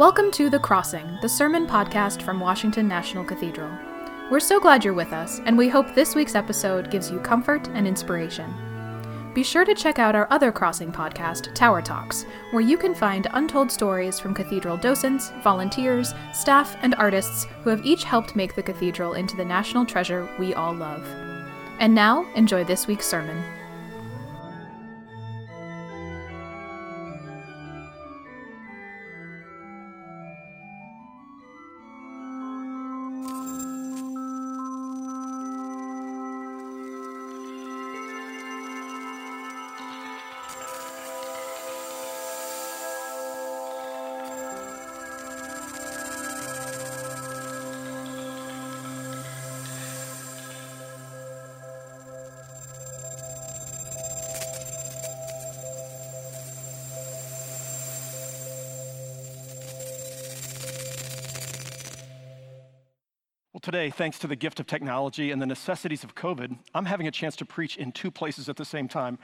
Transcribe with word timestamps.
Welcome 0.00 0.30
to 0.30 0.48
The 0.48 0.58
Crossing, 0.58 1.18
the 1.20 1.28
sermon 1.28 1.66
podcast 1.66 2.22
from 2.22 2.40
Washington 2.40 2.88
National 2.88 3.22
Cathedral. 3.22 3.70
We're 4.30 4.40
so 4.40 4.58
glad 4.58 4.82
you're 4.82 4.94
with 4.94 5.12
us, 5.12 5.40
and 5.44 5.58
we 5.58 5.68
hope 5.68 5.94
this 5.94 6.14
week's 6.14 6.34
episode 6.34 6.90
gives 6.90 7.10
you 7.10 7.20
comfort 7.20 7.68
and 7.74 7.86
inspiration. 7.86 8.50
Be 9.34 9.42
sure 9.42 9.66
to 9.66 9.74
check 9.74 9.98
out 9.98 10.14
our 10.16 10.26
other 10.30 10.52
Crossing 10.52 10.90
podcast, 10.90 11.54
Tower 11.54 11.82
Talks, 11.82 12.24
where 12.50 12.62
you 12.62 12.78
can 12.78 12.94
find 12.94 13.26
untold 13.32 13.70
stories 13.70 14.18
from 14.18 14.32
cathedral 14.32 14.78
docents, 14.78 15.32
volunteers, 15.44 16.14
staff, 16.32 16.78
and 16.80 16.94
artists 16.94 17.44
who 17.62 17.68
have 17.68 17.84
each 17.84 18.04
helped 18.04 18.34
make 18.34 18.54
the 18.54 18.62
cathedral 18.62 19.12
into 19.12 19.36
the 19.36 19.44
national 19.44 19.84
treasure 19.84 20.26
we 20.38 20.54
all 20.54 20.72
love. 20.72 21.06
And 21.78 21.94
now, 21.94 22.24
enjoy 22.36 22.64
this 22.64 22.86
week's 22.86 23.06
sermon. 23.06 23.44
Well, 63.60 63.72
today, 63.72 63.90
thanks 63.90 64.18
to 64.20 64.26
the 64.26 64.36
gift 64.36 64.58
of 64.58 64.66
technology 64.66 65.30
and 65.32 65.42
the 65.42 65.44
necessities 65.44 66.02
of 66.02 66.14
COVID, 66.14 66.56
I'm 66.74 66.86
having 66.86 67.06
a 67.08 67.10
chance 67.10 67.36
to 67.36 67.44
preach 67.44 67.76
in 67.76 67.92
two 67.92 68.10
places 68.10 68.48
at 68.48 68.56
the 68.56 68.64
same 68.64 68.88
time. 68.88 69.18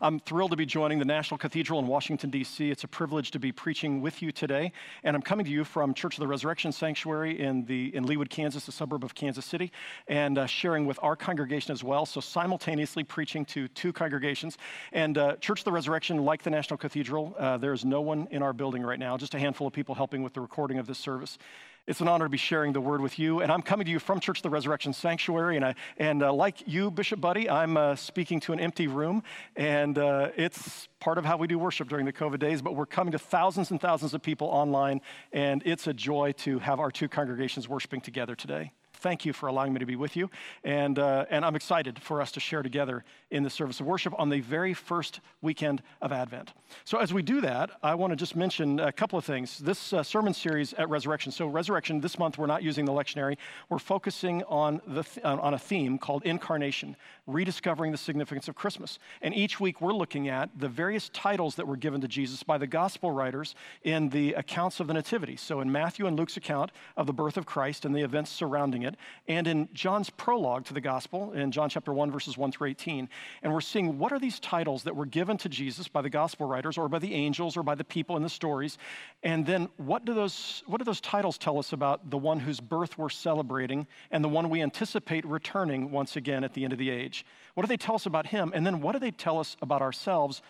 I'm 0.00 0.18
thrilled 0.18 0.52
to 0.52 0.56
be 0.56 0.64
joining 0.64 0.98
the 0.98 1.04
National 1.04 1.36
Cathedral 1.36 1.78
in 1.78 1.86
Washington, 1.86 2.30
D.C. 2.30 2.70
It's 2.70 2.84
a 2.84 2.88
privilege 2.88 3.32
to 3.32 3.38
be 3.38 3.52
preaching 3.52 4.00
with 4.00 4.22
you 4.22 4.32
today. 4.32 4.72
And 5.04 5.14
I'm 5.14 5.20
coming 5.20 5.44
to 5.44 5.52
you 5.52 5.62
from 5.62 5.92
Church 5.92 6.14
of 6.16 6.20
the 6.20 6.26
Resurrection 6.26 6.72
Sanctuary 6.72 7.38
in, 7.38 7.66
the, 7.66 7.94
in 7.94 8.06
Leawood, 8.06 8.30
Kansas, 8.30 8.66
a 8.66 8.72
suburb 8.72 9.04
of 9.04 9.14
Kansas 9.14 9.44
City, 9.44 9.70
and 10.08 10.38
uh, 10.38 10.46
sharing 10.46 10.86
with 10.86 10.98
our 11.02 11.14
congregation 11.14 11.70
as 11.72 11.84
well. 11.84 12.06
So, 12.06 12.22
simultaneously 12.22 13.04
preaching 13.04 13.44
to 13.46 13.68
two 13.68 13.92
congregations. 13.92 14.56
And 14.92 15.18
uh, 15.18 15.36
Church 15.36 15.60
of 15.60 15.64
the 15.66 15.72
Resurrection, 15.72 16.24
like 16.24 16.42
the 16.42 16.50
National 16.50 16.78
Cathedral, 16.78 17.36
uh, 17.38 17.58
there's 17.58 17.84
no 17.84 18.00
one 18.00 18.26
in 18.30 18.42
our 18.42 18.54
building 18.54 18.84
right 18.84 18.98
now, 18.98 19.18
just 19.18 19.34
a 19.34 19.38
handful 19.38 19.66
of 19.66 19.74
people 19.74 19.94
helping 19.94 20.22
with 20.22 20.32
the 20.32 20.40
recording 20.40 20.78
of 20.78 20.86
this 20.86 20.98
service. 20.98 21.36
It's 21.84 22.00
an 22.00 22.06
honor 22.06 22.26
to 22.26 22.28
be 22.28 22.38
sharing 22.38 22.72
the 22.72 22.80
word 22.80 23.00
with 23.00 23.18
you. 23.18 23.40
And 23.40 23.50
I'm 23.50 23.60
coming 23.60 23.86
to 23.86 23.90
you 23.90 23.98
from 23.98 24.20
Church 24.20 24.38
of 24.38 24.44
the 24.44 24.50
Resurrection 24.50 24.92
Sanctuary. 24.92 25.56
And, 25.56 25.64
I, 25.64 25.74
and 25.96 26.22
uh, 26.22 26.32
like 26.32 26.62
you, 26.64 26.92
Bishop 26.92 27.20
Budde, 27.20 27.50
I'm 27.50 27.76
uh, 27.76 27.96
speaking 27.96 28.38
to 28.40 28.52
an 28.52 28.60
empty 28.60 28.86
room. 28.86 29.24
And 29.56 29.98
uh, 29.98 30.28
it's 30.36 30.86
part 31.00 31.18
of 31.18 31.24
how 31.24 31.36
we 31.36 31.48
do 31.48 31.58
worship 31.58 31.88
during 31.88 32.06
the 32.06 32.12
COVID 32.12 32.38
days. 32.38 32.62
But 32.62 32.76
we're 32.76 32.86
coming 32.86 33.10
to 33.12 33.18
thousands 33.18 33.72
and 33.72 33.80
thousands 33.80 34.14
of 34.14 34.22
people 34.22 34.46
online. 34.46 35.00
And 35.32 35.60
it's 35.66 35.88
a 35.88 35.92
joy 35.92 36.32
to 36.38 36.60
have 36.60 36.78
our 36.78 36.92
two 36.92 37.08
congregations 37.08 37.68
worshiping 37.68 38.00
together 38.00 38.36
today 38.36 38.70
thank 39.02 39.26
you 39.26 39.32
for 39.32 39.48
allowing 39.48 39.72
me 39.72 39.80
to 39.80 39.86
be 39.86 39.96
with 39.96 40.16
you. 40.16 40.30
And, 40.64 40.98
uh, 40.98 41.26
and 41.28 41.44
I'm 41.44 41.56
excited 41.56 41.98
for 41.98 42.22
us 42.22 42.32
to 42.32 42.40
share 42.40 42.62
together 42.62 43.04
in 43.30 43.42
the 43.42 43.50
service 43.50 43.80
of 43.80 43.86
worship 43.86 44.14
on 44.18 44.28
the 44.28 44.40
very 44.40 44.74
first 44.74 45.20
weekend 45.40 45.82
of 46.00 46.12
Advent. 46.12 46.52
So, 46.84 46.98
as 46.98 47.12
we 47.12 47.22
do 47.22 47.40
that, 47.40 47.70
I 47.82 47.94
want 47.94 48.12
to 48.12 48.16
just 48.16 48.36
mention 48.36 48.78
a 48.78 48.92
couple 48.92 49.18
of 49.18 49.24
things. 49.24 49.58
This 49.58 49.92
uh, 49.92 50.02
sermon 50.02 50.32
series 50.32 50.72
at 50.74 50.88
Resurrection. 50.88 51.32
So, 51.32 51.46
Resurrection, 51.46 52.00
this 52.00 52.18
month, 52.18 52.38
we're 52.38 52.46
not 52.46 52.62
using 52.62 52.84
the 52.84 52.92
lectionary. 52.92 53.36
We're 53.68 53.78
focusing 53.78 54.42
on, 54.44 54.80
the 54.86 55.02
th- 55.02 55.24
on 55.24 55.54
a 55.54 55.58
theme 55.58 55.98
called 55.98 56.22
Incarnation, 56.24 56.96
rediscovering 57.26 57.90
the 57.92 57.98
significance 57.98 58.48
of 58.48 58.54
Christmas. 58.54 58.98
And 59.20 59.34
each 59.34 59.58
week, 59.60 59.80
we're 59.80 59.92
looking 59.92 60.28
at 60.28 60.50
the 60.58 60.68
various 60.68 61.08
titles 61.08 61.56
that 61.56 61.66
were 61.66 61.76
given 61.76 62.00
to 62.00 62.08
Jesus 62.08 62.42
by 62.42 62.58
the 62.58 62.66
gospel 62.66 63.10
writers 63.10 63.54
in 63.82 64.08
the 64.10 64.34
accounts 64.34 64.80
of 64.80 64.86
the 64.86 64.94
Nativity. 64.94 65.36
So, 65.36 65.60
in 65.60 65.72
Matthew 65.72 66.06
and 66.06 66.16
Luke's 66.16 66.36
account 66.36 66.70
of 66.96 67.06
the 67.06 67.12
birth 67.12 67.36
of 67.36 67.46
Christ 67.46 67.84
and 67.84 67.94
the 67.94 68.02
events 68.02 68.30
surrounding 68.30 68.82
it, 68.82 68.91
it, 68.92 68.98
and 69.28 69.46
in 69.46 69.68
John's 69.72 70.10
prologue 70.10 70.64
to 70.66 70.74
the 70.74 70.80
gospel, 70.80 71.32
in 71.32 71.52
John 71.52 71.68
chapter 71.68 71.92
1, 71.92 72.10
verses 72.10 72.36
1 72.36 72.52
through 72.52 72.68
18. 72.68 73.08
And 73.42 73.52
we're 73.52 73.60
seeing 73.60 73.98
what 73.98 74.12
are 74.12 74.18
these 74.18 74.40
titles 74.40 74.84
that 74.84 74.96
were 74.96 75.06
given 75.06 75.36
to 75.38 75.48
Jesus 75.48 75.88
by 75.88 76.02
the 76.02 76.10
gospel 76.10 76.46
writers 76.46 76.78
or 76.78 76.88
by 76.88 76.98
the 76.98 77.14
angels 77.14 77.56
or 77.56 77.62
by 77.62 77.74
the 77.74 77.84
people 77.84 78.16
in 78.16 78.22
the 78.22 78.28
stories. 78.28 78.78
And 79.22 79.46
then 79.46 79.68
what 79.76 80.04
do 80.04 80.14
those, 80.14 80.62
what 80.66 80.78
do 80.78 80.84
those 80.84 81.00
titles 81.00 81.38
tell 81.38 81.58
us 81.58 81.72
about 81.72 82.10
the 82.10 82.18
one 82.18 82.40
whose 82.40 82.60
birth 82.60 82.98
we're 82.98 83.08
celebrating 83.08 83.86
and 84.10 84.22
the 84.22 84.28
one 84.28 84.50
we 84.50 84.62
anticipate 84.62 85.24
returning 85.24 85.90
once 85.90 86.16
again 86.16 86.44
at 86.44 86.54
the 86.54 86.64
end 86.64 86.72
of 86.72 86.78
the 86.78 86.90
age? 86.90 87.24
What 87.54 87.64
do 87.64 87.68
they 87.68 87.76
tell 87.76 87.94
us 87.94 88.06
about 88.06 88.26
him? 88.26 88.52
And 88.54 88.66
then 88.66 88.80
what 88.80 88.92
do 88.92 88.98
they 88.98 89.10
tell 89.10 89.38
us 89.38 89.56
about 89.60 89.82
ourselves? 89.82 90.42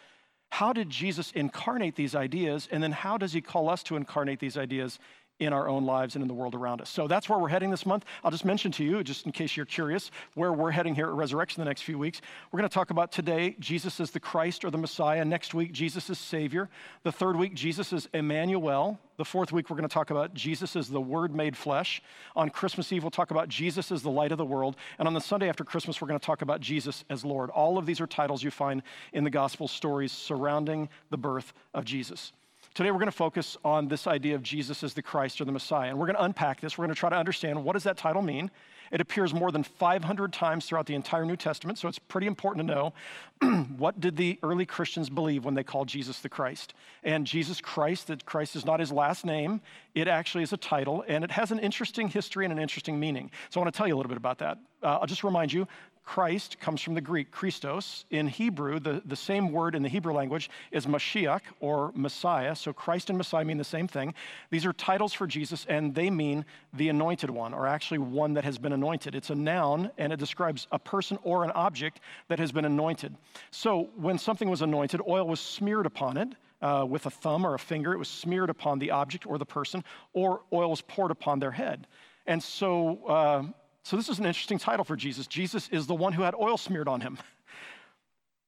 How 0.53 0.75
did 0.75 0.91
Jesus 0.91 1.33
incarnate 1.33 1.97
these 1.97 2.15
ideas? 2.15 2.69
And 2.71 2.83
then 2.83 2.93
how 2.93 3.17
does 3.17 3.33
he 3.33 3.41
call 3.41 3.71
us 3.71 3.83
to 3.85 3.97
incarnate 3.97 4.39
these 4.39 4.59
ideas 4.59 4.99
in 5.45 5.53
our 5.53 5.69
own 5.69 5.85
lives 5.85 6.15
and 6.15 6.23
in 6.23 6.29
the 6.29 6.35
world 6.35 6.55
around 6.55 6.81
us. 6.81 6.89
So 6.89 7.09
that's 7.09 7.29
where 7.29 7.39
we're 7.39 7.49
heading 7.49 7.71
this 7.71 7.85
month. 7.85 8.05
I'll 8.23 8.31
just 8.31 8.45
mention 8.45 8.73
to 8.73 8.85
you, 8.85 9.03
just 9.03 9.27
in 9.27 9.33
case 9.33 9.57
you're 9.57 9.67
curious, 9.67 10.11
where 10.35 10.53
we're 10.53 10.71
heading 10.71 10.95
here 10.95 11.09
at 11.09 11.15
Resurrection 11.15 11.61
the 11.61 11.69
next 11.69 11.83
few 11.83 11.99
weeks. 11.99 12.21
We're 12.51 12.59
going 12.59 12.69
to 12.69 12.75
talk 12.75 12.91
about 12.91 13.13
today 13.13 13.57
Jesus 13.59 14.01
is 14.01 14.11
the 14.11 14.21
Christ 14.21 14.65
or 14.65 14.71
the 14.71 14.79
Messiah. 14.79 15.25
Next 15.25 15.55
week, 15.55 15.73
Jesus 15.73 16.11
is 16.11 16.19
Savior. 16.19 16.69
The 17.03 17.13
third 17.13 17.37
week, 17.37 17.55
Jesus 17.55 17.93
is 17.93 18.09
Emmanuel. 18.13 18.99
The 19.17 19.25
fourth 19.25 19.53
week, 19.53 19.69
we're 19.69 19.77
going 19.77 19.89
to 19.89 19.93
talk 19.93 20.11
about 20.11 20.35
Jesus 20.35 20.75
is 20.75 20.89
the 20.89 21.01
Word 21.01 21.35
made 21.35 21.57
flesh. 21.57 22.03
On 22.35 22.49
Christmas 22.49 22.93
Eve, 22.93 23.03
we'll 23.05 23.11
talk 23.11 23.31
about 23.31 23.49
Jesus 23.49 23.93
as 23.93 24.03
the 24.03 24.11
light 24.11 24.33
of 24.33 24.39
the 24.39 24.45
world. 24.45 24.77
And 24.99 25.07
on 25.07 25.15
the 25.15 25.21
Sunday 25.21 25.49
after 25.49 25.65
Christmas, 25.65 26.01
we're 26.01 26.09
going 26.09 26.19
to 26.19 26.27
talk 26.27 26.43
about 26.43 26.61
Jesus 26.61 27.05
as 27.11 27.25
Lord. 27.25 27.51
All 27.51 27.79
of 27.79 27.87
these 27.87 28.01
are 28.01 28.07
titles 28.07 28.43
you 28.43 28.51
find 28.51 28.83
in 29.13 29.25
the 29.25 29.31
gospel 29.31 29.69
stories 29.69 30.13
surrounding 30.13 30.89
the 31.11 31.19
birth 31.19 31.53
of 31.75 31.85
Jesus. 31.85 32.33
Today 32.75 32.91
we're 32.91 32.99
going 32.99 33.07
to 33.07 33.13
focus 33.13 33.59
on 33.67 33.89
this 33.89 34.07
idea 34.07 34.35
of 34.35 34.43
Jesus 34.43 34.83
as 34.83 34.95
the 34.95 35.03
Christ 35.03 35.43
or 35.43 35.45
the 35.45 35.53
Messiah. 35.53 35.91
And 35.91 35.99
we're 35.99 36.07
going 36.07 36.17
to 36.17 36.25
unpack 36.25 36.63
this. 36.63 36.79
We're 36.79 36.87
going 36.87 36.95
to 36.95 36.99
try 36.99 37.11
to 37.11 37.17
understand 37.17 37.63
what 37.63 37.75
does 37.75 37.83
that 37.83 37.99
title 37.99 38.23
mean? 38.23 38.51
It 38.91 39.03
appears 39.03 39.35
more 39.35 39.53
than 39.53 39.63
500 39.63 40.33
times 40.33 40.65
throughout 40.65 40.87
the 40.87 40.95
entire 40.95 41.27
New 41.27 41.37
Testament, 41.37 41.79
so 41.79 41.89
it's 41.89 41.99
pretty 41.99 42.27
important 42.27 42.67
to 42.67 42.75
know 42.75 42.93
what 43.77 44.01
did 44.01 44.17
the 44.17 44.39
early 44.43 44.67
Christians 44.67 45.11
believe 45.11 45.45
when 45.45 45.55
they 45.55 45.65
called 45.65 45.89
Jesus 45.89 46.21
the 46.21 46.29
Christ? 46.29 46.75
And 47.03 47.27
Jesus 47.27 47.61
Christ, 47.61 48.07
that 48.09 48.25
Christ 48.27 48.55
is 48.55 48.67
not 48.67 48.81
his 48.81 48.93
last 48.93 49.25
name, 49.25 49.61
it 49.95 50.09
actually 50.09 50.43
is 50.43 50.53
a 50.53 50.59
title, 50.59 51.05
and 51.09 51.25
it 51.25 51.31
has 51.31 51.53
an 51.53 51.59
interesting 51.59 52.09
history 52.09 52.45
and 52.45 52.53
an 52.53 52.59
interesting 52.59 53.01
meaning. 53.01 53.31
So 53.49 53.61
I 53.61 53.65
want 53.65 53.75
to 53.75 53.79
tell 53.79 53.89
you 53.89 53.95
a 53.95 53.99
little 53.99 54.11
bit 54.11 54.19
about 54.19 54.39
that. 54.39 54.59
Uh, 54.83 54.99
I'll 55.01 55.07
just 55.07 55.25
remind 55.25 55.53
you 55.53 55.67
Christ 56.05 56.59
comes 56.59 56.83
from 56.83 56.95
the 56.95 57.01
Greek 57.01 57.31
Christos. 57.31 58.05
In 58.11 58.27
Hebrew, 58.27 58.81
the, 58.81 59.03
the 59.05 59.17
same 59.17 59.53
word 59.53 59.75
in 59.75 59.83
the 59.83 59.89
Hebrew 59.89 60.13
language 60.13 60.51
is 60.71 60.87
Mashiach 60.87 61.43
or 61.61 61.93
Messiah. 61.95 62.55
So 62.57 62.73
Christ 62.73 63.09
and 63.09 63.17
Messiah 63.17 63.45
mean 63.45 63.57
the 63.57 63.65
same 63.65 63.87
thing. 63.87 64.15
These 64.51 64.67
are 64.67 64.73
titles 64.73 65.13
for 65.13 65.27
Jesus, 65.27 65.65
and 65.69 65.95
they 65.95 66.11
mean 66.11 66.45
the 66.73 66.89
anointed 66.89 67.31
one, 67.31 67.55
or 67.55 67.67
actually 67.67 67.99
one 67.99 68.35
that 68.35 68.45
has 68.45 68.59
been 68.59 68.73
anointed. 68.73 69.15
It's 69.15 69.31
a 69.31 69.35
noun, 69.35 69.91
and 69.97 70.13
it 70.13 70.19
describes 70.19 70.67
a 70.73 70.79
person 70.79 71.19
or 71.23 71.45
an 71.45 71.53
object 71.53 72.01
that 72.29 72.39
has 72.39 72.51
been 72.51 72.65
anointed. 72.65 73.15
So 73.51 73.89
when 73.97 74.19
something 74.19 74.51
was 74.51 74.63
anointed, 74.63 75.01
oil 75.07 75.27
was 75.27 75.41
smeared 75.41 75.87
upon 75.87 76.17
it. 76.17 76.29
Uh, 76.61 76.85
with 76.89 77.07
a 77.07 77.11
thumb 77.11 77.45
or 77.45 77.55
a 77.55 77.59
finger, 77.59 77.93
it 77.93 77.99
was 77.99 78.07
smeared 78.07 78.49
upon 78.49 78.79
the 78.79 78.93
object 78.93 79.27
or 79.27 79.37
the 79.37 79.45
person, 79.45 79.83
or 80.13 80.43
oil 80.53 80.71
was 80.71 80.81
poured 80.81 81.11
upon 81.11 81.41
their 81.41 81.51
head. 81.51 81.89
And 82.25 82.41
so, 82.41 83.05
uh, 83.07 83.43
so, 83.85 83.97
this 83.97 84.09
is 84.09 84.19
an 84.19 84.27
interesting 84.27 84.59
title 84.59 84.85
for 84.85 84.97
Jesus. 84.97 85.27
Jesus 85.27 85.69
is 85.69 85.87
the 85.87 85.95
one 85.95 86.13
who 86.13 86.23
had 86.23 86.35
oil 86.35 86.57
smeared 86.57 86.89
on 86.89 87.01
him. 87.01 87.19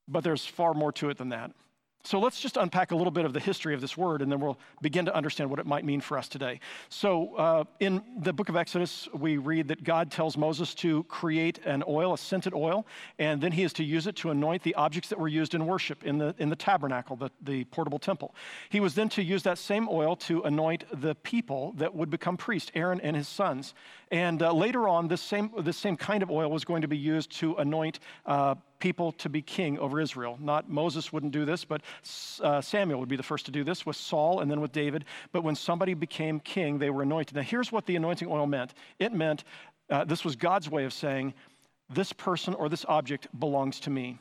But 0.06 0.22
there's 0.22 0.44
far 0.44 0.74
more 0.74 0.92
to 0.92 1.08
it 1.08 1.16
than 1.16 1.30
that. 1.30 1.52
So 2.06 2.20
let's 2.20 2.38
just 2.38 2.58
unpack 2.58 2.90
a 2.90 2.96
little 2.96 3.10
bit 3.10 3.24
of 3.24 3.32
the 3.32 3.40
history 3.40 3.72
of 3.72 3.80
this 3.80 3.96
word, 3.96 4.20
and 4.20 4.30
then 4.30 4.38
we'll 4.38 4.58
begin 4.82 5.06
to 5.06 5.14
understand 5.14 5.48
what 5.48 5.58
it 5.58 5.64
might 5.64 5.86
mean 5.86 6.02
for 6.02 6.18
us 6.18 6.28
today. 6.28 6.60
So, 6.90 7.34
uh, 7.36 7.64
in 7.80 8.02
the 8.20 8.34
book 8.34 8.50
of 8.50 8.56
Exodus, 8.56 9.08
we 9.14 9.38
read 9.38 9.68
that 9.68 9.84
God 9.84 10.10
tells 10.10 10.36
Moses 10.36 10.74
to 10.76 11.04
create 11.04 11.60
an 11.64 11.82
oil, 11.88 12.12
a 12.12 12.18
scented 12.18 12.52
oil, 12.52 12.86
and 13.18 13.40
then 13.40 13.52
he 13.52 13.62
is 13.62 13.72
to 13.74 13.84
use 13.84 14.06
it 14.06 14.16
to 14.16 14.30
anoint 14.30 14.62
the 14.64 14.74
objects 14.74 15.08
that 15.08 15.18
were 15.18 15.28
used 15.28 15.54
in 15.54 15.64
worship 15.64 16.04
in 16.04 16.18
the, 16.18 16.34
in 16.36 16.50
the 16.50 16.56
tabernacle, 16.56 17.16
the, 17.16 17.30
the 17.40 17.64
portable 17.64 17.98
temple. 17.98 18.34
He 18.68 18.80
was 18.80 18.94
then 18.94 19.08
to 19.10 19.22
use 19.22 19.42
that 19.44 19.56
same 19.56 19.88
oil 19.88 20.14
to 20.16 20.42
anoint 20.42 20.84
the 21.00 21.14
people 21.14 21.72
that 21.78 21.94
would 21.94 22.10
become 22.10 22.36
priests, 22.36 22.70
Aaron 22.74 23.00
and 23.00 23.16
his 23.16 23.28
sons. 23.28 23.72
And 24.10 24.42
uh, 24.42 24.52
later 24.52 24.86
on, 24.88 25.08
this 25.08 25.22
same, 25.22 25.50
this 25.62 25.78
same 25.78 25.96
kind 25.96 26.22
of 26.22 26.30
oil 26.30 26.50
was 26.50 26.66
going 26.66 26.82
to 26.82 26.88
be 26.88 26.98
used 26.98 27.30
to 27.38 27.54
anoint 27.54 27.98
uh, 28.26 28.56
people 28.84 29.12
to 29.12 29.30
be 29.30 29.40
king 29.40 29.78
over 29.78 29.98
Israel. 29.98 30.36
Not 30.38 30.68
Moses 30.68 31.10
wouldn't 31.10 31.32
do 31.32 31.46
this, 31.46 31.64
but 31.64 31.80
uh, 32.42 32.60
Samuel 32.60 33.00
would 33.00 33.08
be 33.08 33.16
the 33.16 33.22
first 33.22 33.46
to 33.46 33.50
do 33.50 33.64
this 33.64 33.86
with 33.86 33.96
Saul 33.96 34.40
and 34.40 34.50
then 34.50 34.60
with 34.60 34.72
David. 34.72 35.06
But 35.32 35.42
when 35.42 35.56
somebody 35.56 35.94
became 35.94 36.38
king, 36.38 36.78
they 36.78 36.90
were 36.90 37.00
anointed. 37.00 37.34
Now, 37.34 37.40
here's 37.40 37.72
what 37.72 37.86
the 37.86 37.96
anointing 37.96 38.28
oil 38.28 38.46
meant 38.46 38.74
it 38.98 39.14
meant 39.14 39.44
uh, 39.88 40.04
this 40.04 40.22
was 40.22 40.36
God's 40.36 40.68
way 40.68 40.84
of 40.84 40.92
saying, 40.92 41.32
this 41.88 42.12
person 42.12 42.52
or 42.52 42.68
this 42.68 42.84
object 42.86 43.26
belongs 43.40 43.80
to 43.80 43.90
me. 43.90 44.18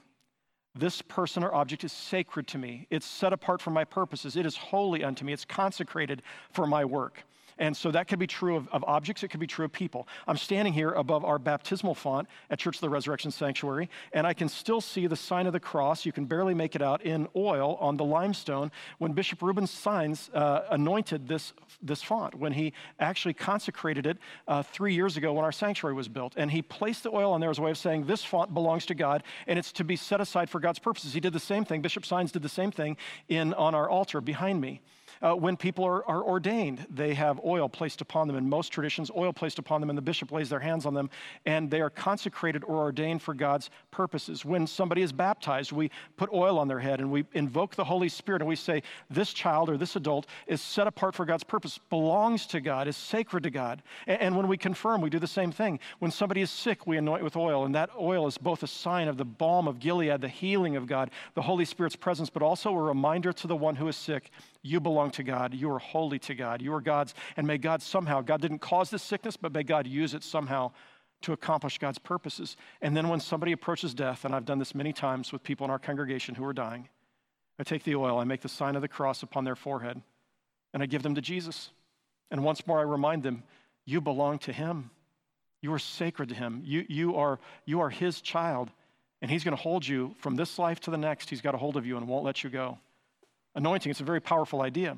This 0.76 1.02
person 1.02 1.44
or 1.44 1.54
object 1.54 1.84
is 1.84 1.92
sacred 1.92 2.48
to 2.48 2.58
me. 2.58 2.88
It's 2.90 3.06
set 3.06 3.34
apart 3.34 3.62
for 3.62 3.72
my 3.72 3.84
purposes. 3.84 4.38
It 4.38 4.46
is 4.46 4.56
holy 4.56 5.04
unto 5.04 5.26
me. 5.26 5.34
It's 5.34 5.44
consecrated 5.44 6.22
for 6.54 6.66
my 6.66 6.86
work. 6.86 7.26
And 7.58 7.76
so 7.76 7.92
that 7.92 8.08
could 8.08 8.20
be 8.20 8.28
true 8.28 8.56
of, 8.56 8.68
of, 8.70 8.84
objects, 8.86 9.24
it 9.24 9.30
could 9.30 9.40
be 9.40 9.48
true 9.48 9.66
of 9.66 9.72
people. 9.72 10.08
I'm 10.28 10.38
standing 10.38 10.74
here 10.74 10.92
above 10.92 11.24
our 11.24 11.40
baptismal 11.40 11.96
font 11.96 12.28
at 12.50 12.60
Church 12.60 12.78
of 12.78 12.82
the 12.82 12.90
Resurrection 12.90 13.32
Sanctuary, 13.32 13.90
and 14.12 14.26
I 14.26 14.34
can 14.34 14.50
still 14.50 14.82
see 14.82 15.08
the 15.08 15.16
sign 15.16 15.48
of 15.48 15.54
the 15.54 15.60
cross. 15.60 16.06
You 16.06 16.12
can 16.12 16.26
barely 16.26 16.54
make 16.54 16.76
it 16.76 16.82
out 16.82 17.02
in 17.04 17.28
oil 17.36 17.78
on 17.80 17.98
the 17.98 18.04
limestone 18.04 18.72
when 18.98 19.14
Bishop 19.14 19.42
Ruben 19.42 19.66
Saenz 19.66 20.30
uh, 20.34 20.64
anointed 20.72 21.28
this, 21.28 21.54
this 21.82 22.02
font, 22.02 22.36
when 22.36 22.54
he 22.54 22.74
actually 23.00 23.34
consecrated 23.34 24.06
it 24.06 24.18
uh, 24.48 24.64
three 24.64 24.94
years 24.94 25.18
ago 25.18 25.34
when 25.34 25.46
our 25.46 25.52
sanctuary 25.52 25.96
was 25.96 26.08
built. 26.08 26.34
And 26.38 26.52
he 26.52 26.62
placed 26.62 27.04
the 27.04 27.12
oil 27.12 27.34
on 27.34 27.42
there 27.42 27.50
as 27.50 27.60
a 27.60 27.62
way 27.62 27.72
of 27.72 27.78
saying, 27.78 28.06
This 28.06 28.24
font 28.24 28.54
belongs 28.54 28.86
to 28.88 28.96
God, 28.96 29.24
and 29.48 29.58
it's 29.60 29.72
to 29.74 29.84
be 29.84 29.96
set 29.96 30.22
aside 30.22 30.50
for 30.50 30.60
God's 30.60 30.80
purposes. 30.80 31.14
He 31.14 31.20
did 31.20 31.34
the 31.34 31.40
same 31.40 31.66
thing. 31.66 31.82
Bishop 31.82 32.04
Saenz 32.04 32.32
did 32.32 32.42
the 32.42 32.50
same 32.50 32.72
thing 32.72 32.98
in, 33.30 33.54
on 33.54 33.76
our 33.76 33.90
altar 33.90 34.22
behind 34.22 34.62
me. 34.62 34.82
Uh, 35.24 35.34
when 35.34 35.56
people 35.56 35.86
are, 35.86 36.06
are, 36.06 36.22
ordained, 36.22 36.86
they 36.90 37.14
have 37.14 37.40
oil 37.46 37.70
placed 37.70 38.02
upon 38.02 38.28
them. 38.28 38.36
In 38.36 38.50
most 38.50 38.74
traditions, 38.74 39.10
oil 39.16 39.32
placed 39.32 39.58
upon 39.58 39.80
them, 39.80 39.90
and 39.90 39.98
the 39.98 40.02
bishop 40.02 40.34
lays 40.34 40.50
their 40.50 40.60
hands 40.60 40.86
on 40.86 40.94
them, 40.94 41.10
and 41.46 41.72
they 41.72 41.80
are 41.80 41.90
consecrated 41.90 42.62
or 42.66 42.80
ordained 42.80 43.22
for 43.22 43.34
God's 43.34 43.70
purposes. 43.90 44.44
When 44.44 44.68
somebody 44.68 45.02
is 45.02 45.14
baptized, 45.14 45.72
we 45.72 45.92
put 46.18 46.30
oil 46.34 46.60
on 46.60 46.68
their 46.68 46.80
head 46.80 47.00
and 47.00 47.10
we 47.10 47.24
invoke 47.34 47.74
the 47.76 47.86
Holy 47.86 48.10
Spirit, 48.10 48.42
and 48.42 48.50
we 48.50 48.58
say, 48.58 48.84
This 49.10 49.32
child 49.32 49.70
or 49.70 49.78
this 49.78 49.96
adult 49.96 50.28
is 50.46 50.62
set 50.62 50.88
apart 50.88 51.16
for 51.16 51.24
God's 51.26 51.46
purpose, 51.46 51.80
belongs 51.90 52.46
to 52.48 52.60
God, 52.60 52.90
is 52.90 52.98
sacred 52.98 53.44
to 53.44 53.50
God. 53.50 53.82
And, 54.08 54.20
and 54.20 54.36
when 54.36 54.50
we 54.50 54.58
confirm, 54.58 55.00
we 55.00 55.10
do 55.10 55.20
the 55.20 55.28
same 55.28 55.54
thing. 55.54 55.80
When 56.00 56.12
somebody 56.12 56.42
is 56.42 56.52
sick, 56.52 56.86
we 56.86 56.98
anoint 56.98 57.24
with 57.24 57.38
oil, 57.38 57.64
and 57.64 57.74
that 57.76 57.92
oil 57.98 58.28
is 58.28 58.38
both 58.38 58.62
a 58.62 58.68
sign 58.68 59.08
of 59.08 59.16
the 59.16 59.26
balm 59.26 59.70
of 59.70 59.80
Gilead, 59.80 60.20
the 60.20 60.28
healing 60.28 60.76
of 60.76 60.86
God, 60.86 61.12
the 61.34 61.42
Holy 61.42 61.64
Spirit's 61.64 61.96
presence, 61.96 62.30
but 62.30 62.44
also 62.44 62.74
a 62.74 62.82
reminder 62.82 63.32
to 63.32 63.48
the 63.48 63.56
one 63.56 63.78
who 63.78 63.88
is 63.88 63.96
sick 63.96 64.30
you 64.64 64.80
belong 64.80 65.12
to 65.14 65.24
God. 65.24 65.54
You 65.54 65.72
are 65.72 65.80
holy 65.80 66.20
to 66.20 66.36
God. 66.36 66.62
You 66.62 66.74
are 66.74 66.82
God's. 66.82 67.14
And 67.38 67.48
may 67.48 67.58
God 67.58 67.82
somehow, 67.82 68.22
God 68.22 68.42
didn't 68.42 68.60
cause 68.60 68.90
this 68.90 69.04
sickness, 69.04 69.38
but 69.38 69.54
may 69.54 69.64
God 69.64 69.88
use 69.88 70.14
it 70.14 70.24
somehow 70.24 70.72
to 71.22 71.34
accomplish 71.34 71.80
God's 71.80 71.98
purposes. 71.98 72.58
And 72.82 72.96
then 72.96 73.08
when 73.08 73.20
somebody 73.20 73.52
approaches 73.52 73.94
death, 73.94 74.26
and 74.26 74.36
I've 74.36 74.46
done 74.46 74.60
this 74.60 74.76
many 74.76 74.94
times 74.94 75.32
with 75.32 75.44
people 75.44 75.66
in 75.66 75.72
our 75.72 75.80
congregation 75.80 76.36
who 76.36 76.46
are 76.46 76.54
dying, 76.54 76.90
I 77.58 77.64
take 77.64 77.84
the 77.84 77.96
oil, 77.96 78.20
I 78.20 78.24
make 78.24 78.42
the 78.42 78.50
sign 78.50 78.76
of 78.76 78.82
the 78.82 78.88
cross 78.88 79.24
upon 79.24 79.44
their 79.46 79.56
forehead, 79.56 80.02
and 80.74 80.84
I 80.84 80.86
give 80.86 81.04
them 81.04 81.16
to 81.16 81.22
Jesus. 81.22 81.70
And 82.30 82.44
once 82.44 82.66
more, 82.68 82.80
I 82.80 82.84
remind 82.84 83.24
them, 83.24 83.44
you 83.86 84.02
belong 84.02 84.40
to 84.40 84.54
Him. 84.54 84.90
You 85.62 85.72
are 85.74 85.80
sacred 85.80 86.30
to 86.30 86.36
Him. 86.36 86.62
You, 86.66 86.86
you, 86.90 87.16
are, 87.16 87.40
you 87.66 87.82
are 87.82 87.90
His 87.90 88.22
child, 88.22 88.70
and 89.22 89.30
He's 89.30 89.44
going 89.44 89.56
to 89.56 89.62
hold 89.62 89.88
you 89.88 90.16
from 90.20 90.36
this 90.36 90.60
life 90.60 90.80
to 90.82 90.92
the 90.92 90.98
next. 90.98 91.30
He's 91.30 91.42
got 91.42 91.56
a 91.56 91.58
hold 91.58 91.78
of 91.78 91.86
you 91.86 91.96
and 91.98 92.08
won't 92.08 92.26
let 92.26 92.44
you 92.44 92.50
go 92.50 92.80
anointing. 93.56 93.90
It's 93.90 94.02
a 94.02 94.06
very 94.06 94.22
powerful 94.22 94.62
idea. 94.62 94.98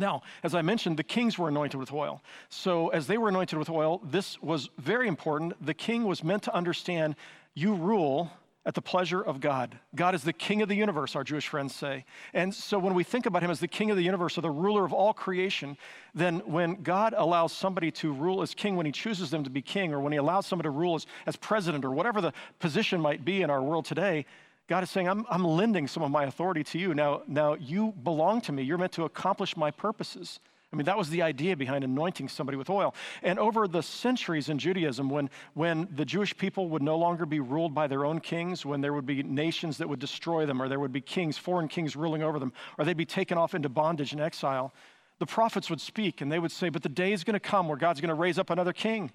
Now, 0.00 0.22
as 0.42 0.54
I 0.54 0.62
mentioned, 0.62 0.96
the 0.96 1.04
kings 1.04 1.38
were 1.38 1.48
anointed 1.48 1.78
with 1.78 1.92
oil. 1.92 2.22
So, 2.48 2.88
as 2.88 3.06
they 3.06 3.18
were 3.18 3.28
anointed 3.28 3.58
with 3.58 3.68
oil, 3.68 4.00
this 4.02 4.40
was 4.40 4.70
very 4.78 5.06
important. 5.08 5.54
The 5.64 5.74
king 5.74 6.04
was 6.04 6.24
meant 6.24 6.42
to 6.44 6.54
understand 6.54 7.16
you 7.54 7.74
rule 7.74 8.30
at 8.64 8.74
the 8.74 8.82
pleasure 8.82 9.20
of 9.22 9.40
God. 9.40 9.78
God 9.94 10.14
is 10.14 10.22
the 10.22 10.32
king 10.32 10.62
of 10.62 10.68
the 10.68 10.74
universe, 10.74 11.16
our 11.16 11.24
Jewish 11.24 11.48
friends 11.48 11.74
say. 11.74 12.04
And 12.32 12.54
so, 12.54 12.78
when 12.78 12.94
we 12.94 13.04
think 13.04 13.26
about 13.26 13.42
him 13.42 13.50
as 13.50 13.60
the 13.60 13.68
king 13.68 13.90
of 13.90 13.98
the 13.98 14.02
universe 14.02 14.38
or 14.38 14.40
the 14.40 14.50
ruler 14.50 14.86
of 14.86 14.94
all 14.94 15.12
creation, 15.12 15.76
then 16.14 16.38
when 16.46 16.82
God 16.82 17.14
allows 17.16 17.52
somebody 17.52 17.90
to 17.92 18.10
rule 18.10 18.40
as 18.40 18.54
king, 18.54 18.76
when 18.76 18.86
he 18.86 18.92
chooses 18.92 19.30
them 19.30 19.44
to 19.44 19.50
be 19.50 19.60
king, 19.60 19.92
or 19.92 20.00
when 20.00 20.12
he 20.12 20.18
allows 20.18 20.46
somebody 20.46 20.68
to 20.68 20.70
rule 20.70 20.94
as, 20.94 21.06
as 21.26 21.36
president, 21.36 21.84
or 21.84 21.90
whatever 21.90 22.22
the 22.22 22.32
position 22.58 23.02
might 23.02 23.22
be 23.22 23.42
in 23.42 23.50
our 23.50 23.62
world 23.62 23.84
today, 23.84 24.24
God 24.70 24.84
is 24.84 24.90
saying, 24.90 25.08
I'm, 25.08 25.26
I'm 25.28 25.44
lending 25.44 25.88
some 25.88 26.04
of 26.04 26.12
my 26.12 26.24
authority 26.24 26.62
to 26.62 26.78
you. 26.78 26.94
Now, 26.94 27.22
now, 27.26 27.54
you 27.54 27.92
belong 28.04 28.40
to 28.42 28.52
me. 28.52 28.62
You're 28.62 28.78
meant 28.78 28.92
to 28.92 29.02
accomplish 29.02 29.56
my 29.56 29.72
purposes. 29.72 30.38
I 30.72 30.76
mean, 30.76 30.84
that 30.84 30.96
was 30.96 31.10
the 31.10 31.22
idea 31.22 31.56
behind 31.56 31.82
anointing 31.82 32.28
somebody 32.28 32.56
with 32.56 32.70
oil. 32.70 32.94
And 33.24 33.40
over 33.40 33.66
the 33.66 33.82
centuries 33.82 34.48
in 34.48 34.60
Judaism, 34.60 35.10
when, 35.10 35.28
when 35.54 35.88
the 35.96 36.04
Jewish 36.04 36.36
people 36.36 36.68
would 36.68 36.82
no 36.82 36.96
longer 36.96 37.26
be 37.26 37.40
ruled 37.40 37.74
by 37.74 37.88
their 37.88 38.04
own 38.04 38.20
kings, 38.20 38.64
when 38.64 38.80
there 38.80 38.92
would 38.92 39.06
be 39.06 39.24
nations 39.24 39.76
that 39.78 39.88
would 39.88 39.98
destroy 39.98 40.46
them, 40.46 40.62
or 40.62 40.68
there 40.68 40.78
would 40.78 40.92
be 40.92 41.00
kings, 41.00 41.36
foreign 41.36 41.66
kings 41.66 41.96
ruling 41.96 42.22
over 42.22 42.38
them, 42.38 42.52
or 42.78 42.84
they'd 42.84 42.96
be 42.96 43.04
taken 43.04 43.36
off 43.36 43.56
into 43.56 43.68
bondage 43.68 44.12
and 44.12 44.20
exile, 44.20 44.72
the 45.18 45.26
prophets 45.26 45.68
would 45.68 45.80
speak 45.80 46.20
and 46.20 46.30
they 46.30 46.38
would 46.38 46.52
say, 46.52 46.68
But 46.68 46.84
the 46.84 46.88
day 46.88 47.12
is 47.12 47.24
going 47.24 47.34
to 47.34 47.40
come 47.40 47.66
where 47.66 47.76
God's 47.76 48.00
going 48.00 48.10
to 48.10 48.14
raise 48.14 48.38
up 48.38 48.50
another 48.50 48.72
king. 48.72 49.10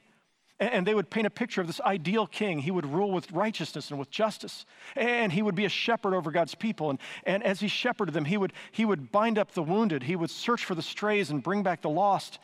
And 0.57 0.87
they 0.87 0.95
would 0.95 1.09
paint 1.09 1.27
a 1.27 1.29
picture 1.29 1.59
of 1.59 1.67
this 1.67 1.81
ideal 1.81 2.25
king. 2.25 2.59
He 2.59 2.71
would 2.71 2.85
rule 2.85 3.11
with 3.11 3.29
righteousness 3.31 3.89
and 3.89 3.99
with 3.99 4.09
justice. 4.09 4.65
And 4.95 5.31
he 5.31 5.41
would 5.41 5.55
be 5.55 5.65
a 5.65 5.69
shepherd 5.69 6.13
over 6.13 6.31
God's 6.31 6.55
people. 6.55 6.89
And, 6.89 6.99
and 7.25 7.43
as 7.43 7.59
he 7.59 7.67
shepherded 7.67 8.13
them, 8.13 8.23
he 8.23 8.37
would, 8.37 8.53
he 8.71 8.85
would 8.85 9.11
bind 9.11 9.37
up 9.37 9.51
the 9.51 9.63
wounded. 9.63 10.03
He 10.03 10.15
would 10.15 10.29
search 10.29 10.63
for 10.63 10.73
the 10.73 10.81
strays 10.81 11.29
and 11.29 11.43
bring 11.43 11.61
back 11.61 11.81
the 11.81 11.89
lost. 11.89 12.39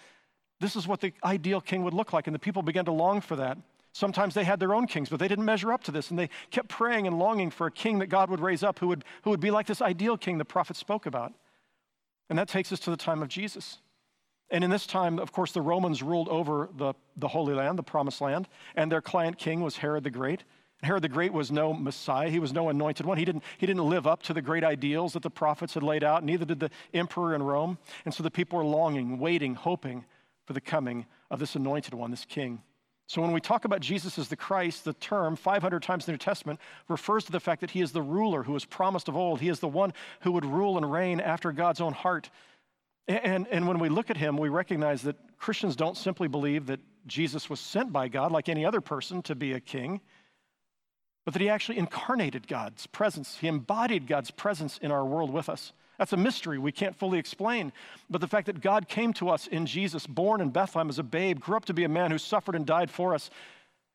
This 0.60 0.76
is 0.76 0.90
what 0.90 1.00
the 1.00 1.14
ideal 1.24 1.62
king 1.62 1.84
would 1.84 1.94
look 1.94 2.12
like. 2.12 2.28
And 2.28 2.36
the 2.36 2.40
people 2.40 2.62
began 2.64 2.84
to 2.86 2.92
long 2.92 3.22
for 3.22 3.38
that. 3.38 3.58
Sometimes 3.94 4.34
they 4.34 4.44
had 4.44 4.60
their 4.60 4.74
own 4.74 4.88
kings, 4.88 5.08
but 5.08 5.20
they 5.20 5.28
didn't 5.30 5.46
measure 5.46 5.72
up 5.72 5.84
to 5.86 5.92
this. 5.92 6.10
And 6.10 6.20
they 6.20 6.30
kept 6.50 6.68
praying 6.68 7.08
and 7.08 7.18
longing 7.18 7.50
for 7.50 7.68
a 7.68 7.72
king 7.72 8.00
that 8.00 8.08
God 8.08 8.30
would 8.30 8.42
raise 8.42 8.62
up 8.62 8.80
who 8.80 8.88
would, 8.88 9.06
who 9.24 9.30
would 9.30 9.40
be 9.40 9.52
like 9.52 9.68
this 9.68 9.82
ideal 9.82 10.18
king 10.18 10.38
the 10.38 10.46
prophet 10.46 10.76
spoke 10.76 11.06
about. 11.06 11.34
And 12.30 12.38
that 12.40 12.50
takes 12.50 12.72
us 12.74 12.80
to 12.82 12.90
the 12.90 12.98
time 12.98 13.22
of 13.22 13.30
Jesus. 13.30 13.80
And 14.52 14.64
in 14.64 14.70
this 14.70 14.86
time, 14.86 15.18
of 15.18 15.32
course, 15.32 15.54
the 15.54 15.62
Romans 15.62 16.04
ruled 16.04 16.28
over 16.28 16.70
the, 16.76 16.94
the 17.16 17.30
Holy 17.30 17.54
Land, 17.54 17.80
the 17.80 17.84
Promised 17.84 18.20
Land, 18.20 18.50
and 18.76 18.92
their 18.92 19.02
client 19.02 19.38
king 19.38 19.62
was 19.62 19.78
Herod 19.78 20.04
the 20.04 20.12
Great. 20.12 20.44
Herod 20.84 21.04
the 21.04 21.10
Great 21.10 21.32
was 21.32 21.52
no 21.52 21.74
Messiah. 21.74 22.30
He 22.30 22.40
was 22.40 22.52
no 22.52 22.68
anointed 22.68 23.06
one. 23.06 23.18
He 23.18 23.26
didn't, 23.26 23.44
he 23.58 23.66
didn't 23.66 23.88
live 23.88 24.06
up 24.06 24.24
to 24.24 24.34
the 24.34 24.42
great 24.42 24.64
ideals 24.64 25.14
that 25.14 25.24
the 25.24 25.30
prophets 25.30 25.74
had 25.74 25.84
laid 25.84 26.04
out, 26.04 26.24
neither 26.24 26.46
did 26.46 26.60
the 26.60 26.72
emperor 26.94 27.34
in 27.34 27.42
Rome. 27.42 27.78
And 28.04 28.14
so 28.14 28.24
the 28.24 28.32
people 28.32 28.58
were 28.58 28.66
longing, 28.66 29.20
waiting, 29.20 29.56
hoping 29.56 30.06
for 30.46 30.54
the 30.54 30.62
coming 30.62 31.06
of 31.30 31.40
this 31.40 31.56
anointed 31.56 31.94
one, 31.94 32.12
this 32.12 32.26
king. 32.26 32.62
So 33.08 33.22
when 33.22 33.34
we 33.34 33.42
talk 33.42 33.66
about 33.66 33.82
Jesus 33.82 34.18
as 34.18 34.30
the 34.30 34.38
Christ, 34.38 34.86
the 34.86 34.94
term 34.94 35.36
500 35.36 35.84
times 35.84 36.04
in 36.04 36.06
the 36.08 36.12
New 36.14 36.18
Testament 36.18 36.60
refers 36.88 37.26
to 37.26 37.32
the 37.32 37.42
fact 37.42 37.62
that 37.62 37.72
he 37.72 37.82
is 37.82 37.92
the 37.92 38.02
ruler 38.02 38.44
who 38.44 38.54
was 38.54 38.64
promised 38.64 39.10
of 39.10 39.18
old. 39.18 39.42
He 39.42 39.50
is 39.50 39.60
the 39.60 39.68
one 39.68 39.94
who 40.22 40.32
would 40.32 40.46
rule 40.46 40.78
and 40.78 40.90
reign 40.90 41.20
after 41.20 41.52
God's 41.52 41.82
own 41.82 41.94
heart. 41.94 42.30
And, 43.08 43.48
and 43.48 43.68
when 43.68 43.80
we 43.80 43.90
look 43.90 44.10
at 44.10 44.18
him, 44.18 44.38
we 44.38 44.50
recognize 44.50 45.02
that 45.04 45.16
Christians 45.38 45.76
don't 45.76 45.98
simply 45.98 46.28
believe 46.28 46.68
that 46.68 46.80
Jesus 47.08 47.50
was 47.50 47.60
sent 47.60 47.92
by 47.92 48.08
God 48.08 48.32
like 48.32 48.48
any 48.48 48.66
other 48.66 48.82
person 48.82 49.22
to 49.24 49.36
be 49.36 49.54
a 49.54 49.60
king, 49.60 50.02
but 51.26 51.34
that 51.34 51.42
he 51.42 51.50
actually 51.50 51.78
incarnated 51.78 52.48
God's 52.48 52.88
presence. 52.88 53.38
He 53.38 53.48
embodied 53.48 54.08
God's 54.08 54.32
presence 54.32 54.78
in 54.82 54.92
our 54.92 55.06
world 55.06 55.32
with 55.32 55.50
us. 55.50 55.74
That's 55.98 56.14
a 56.14 56.18
mystery 56.18 56.58
we 56.58 56.72
can't 56.72 56.96
fully 56.96 57.20
explain. 57.20 57.74
But 58.10 58.22
the 58.22 58.28
fact 58.28 58.48
that 58.48 58.62
God 58.62 58.88
came 58.88 59.14
to 59.14 59.30
us 59.30 59.48
in 59.48 59.66
Jesus, 59.66 60.08
born 60.08 60.42
in 60.42 60.50
Bethlehem 60.50 60.90
as 60.90 61.00
a 61.00 61.04
babe, 61.04 61.40
grew 61.40 61.58
up 61.58 61.66
to 61.66 61.74
be 61.74 61.84
a 61.84 61.90
man 61.90 62.12
who 62.12 62.18
suffered 62.18 62.56
and 62.56 62.66
died 62.66 62.90
for 62.90 63.14
us, 63.14 63.30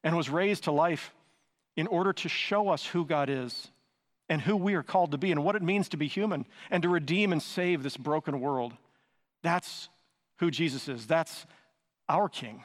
and 0.04 0.16
was 0.16 0.30
raised 0.30 0.64
to 0.64 0.72
life 0.72 1.12
in 1.76 1.86
order 1.88 2.12
to 2.12 2.28
show 2.28 2.68
us 2.68 2.86
who 2.86 3.04
God 3.04 3.28
is 3.28 3.68
and 4.28 4.40
who 4.40 4.56
we 4.56 4.74
are 4.74 4.82
called 4.82 5.12
to 5.12 5.18
be 5.18 5.32
and 5.32 5.44
what 5.44 5.56
it 5.56 5.62
means 5.62 5.88
to 5.88 5.96
be 5.96 6.06
human 6.06 6.46
and 6.70 6.82
to 6.82 6.88
redeem 6.88 7.32
and 7.32 7.42
save 7.42 7.82
this 7.82 7.96
broken 7.96 8.40
world. 8.40 8.72
That's 9.46 9.88
who 10.38 10.50
Jesus 10.50 10.88
is. 10.88 11.06
That's 11.06 11.46
our 12.08 12.28
King. 12.28 12.64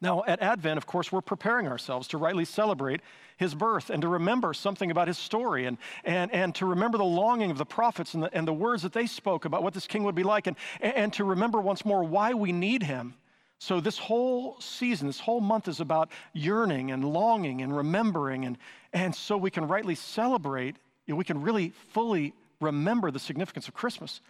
Now, 0.00 0.22
at 0.24 0.40
Advent, 0.40 0.78
of 0.78 0.86
course, 0.86 1.10
we're 1.10 1.20
preparing 1.20 1.66
ourselves 1.66 2.06
to 2.08 2.18
rightly 2.18 2.44
celebrate 2.44 3.00
his 3.38 3.52
birth 3.52 3.90
and 3.90 4.02
to 4.02 4.08
remember 4.08 4.54
something 4.54 4.92
about 4.92 5.08
his 5.08 5.18
story 5.18 5.66
and, 5.66 5.78
and, 6.04 6.32
and 6.32 6.54
to 6.54 6.66
remember 6.66 6.96
the 6.96 7.04
longing 7.04 7.50
of 7.50 7.58
the 7.58 7.66
prophets 7.66 8.14
and 8.14 8.22
the, 8.22 8.32
and 8.32 8.46
the 8.46 8.52
words 8.52 8.84
that 8.84 8.92
they 8.92 9.06
spoke 9.06 9.44
about 9.44 9.64
what 9.64 9.74
this 9.74 9.88
king 9.88 10.04
would 10.04 10.14
be 10.14 10.22
like 10.22 10.46
and, 10.46 10.54
and 10.80 11.12
to 11.14 11.24
remember 11.24 11.60
once 11.60 11.84
more 11.84 12.04
why 12.04 12.34
we 12.34 12.52
need 12.52 12.84
him. 12.84 13.14
So, 13.58 13.80
this 13.80 13.98
whole 13.98 14.60
season, 14.60 15.08
this 15.08 15.20
whole 15.20 15.40
month 15.40 15.66
is 15.66 15.80
about 15.80 16.08
yearning 16.32 16.92
and 16.92 17.04
longing 17.04 17.62
and 17.62 17.76
remembering. 17.76 18.44
And, 18.44 18.58
and 18.92 19.12
so 19.12 19.36
we 19.36 19.50
can 19.50 19.66
rightly 19.66 19.96
celebrate, 19.96 20.76
we 21.08 21.24
can 21.24 21.42
really 21.42 21.72
fully 21.92 22.32
remember 22.60 23.10
the 23.10 23.18
significance 23.18 23.66
of 23.66 23.74
Christmas. 23.74 24.20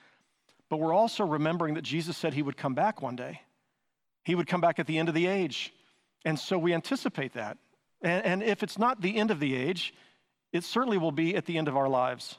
But 0.73 0.81
we're 0.81 0.95
also 0.95 1.27
remembering 1.27 1.75
that 1.75 1.83
Jesus 1.83 2.17
said 2.17 2.33
he 2.33 2.41
would 2.41 2.57
come 2.57 2.73
back 2.73 3.03
one 3.03 3.15
day. 3.15 3.43
He 4.25 4.35
would 4.35 4.47
come 4.47 4.63
back 4.63 4.79
at 4.79 4.87
the 4.87 4.97
end 4.97 5.11
of 5.11 5.15
the 5.15 5.27
age. 5.27 5.71
And 6.25 6.39
so 6.39 6.59
we 6.59 6.73
anticipate 6.73 7.35
that. 7.35 7.59
And, 8.01 8.25
and 8.25 8.43
if 8.43 8.63
it's 8.63 8.79
not 8.79 9.03
the 9.03 9.19
end 9.19 9.31
of 9.31 9.39
the 9.39 9.55
age, 9.55 9.93
it 10.51 10.65
certainly 10.65 10.97
will 10.97 11.13
be 11.13 11.37
at 11.37 11.45
the 11.45 11.59
end 11.59 11.69
of 11.69 11.77
our 11.77 11.91
lives. 11.91 12.39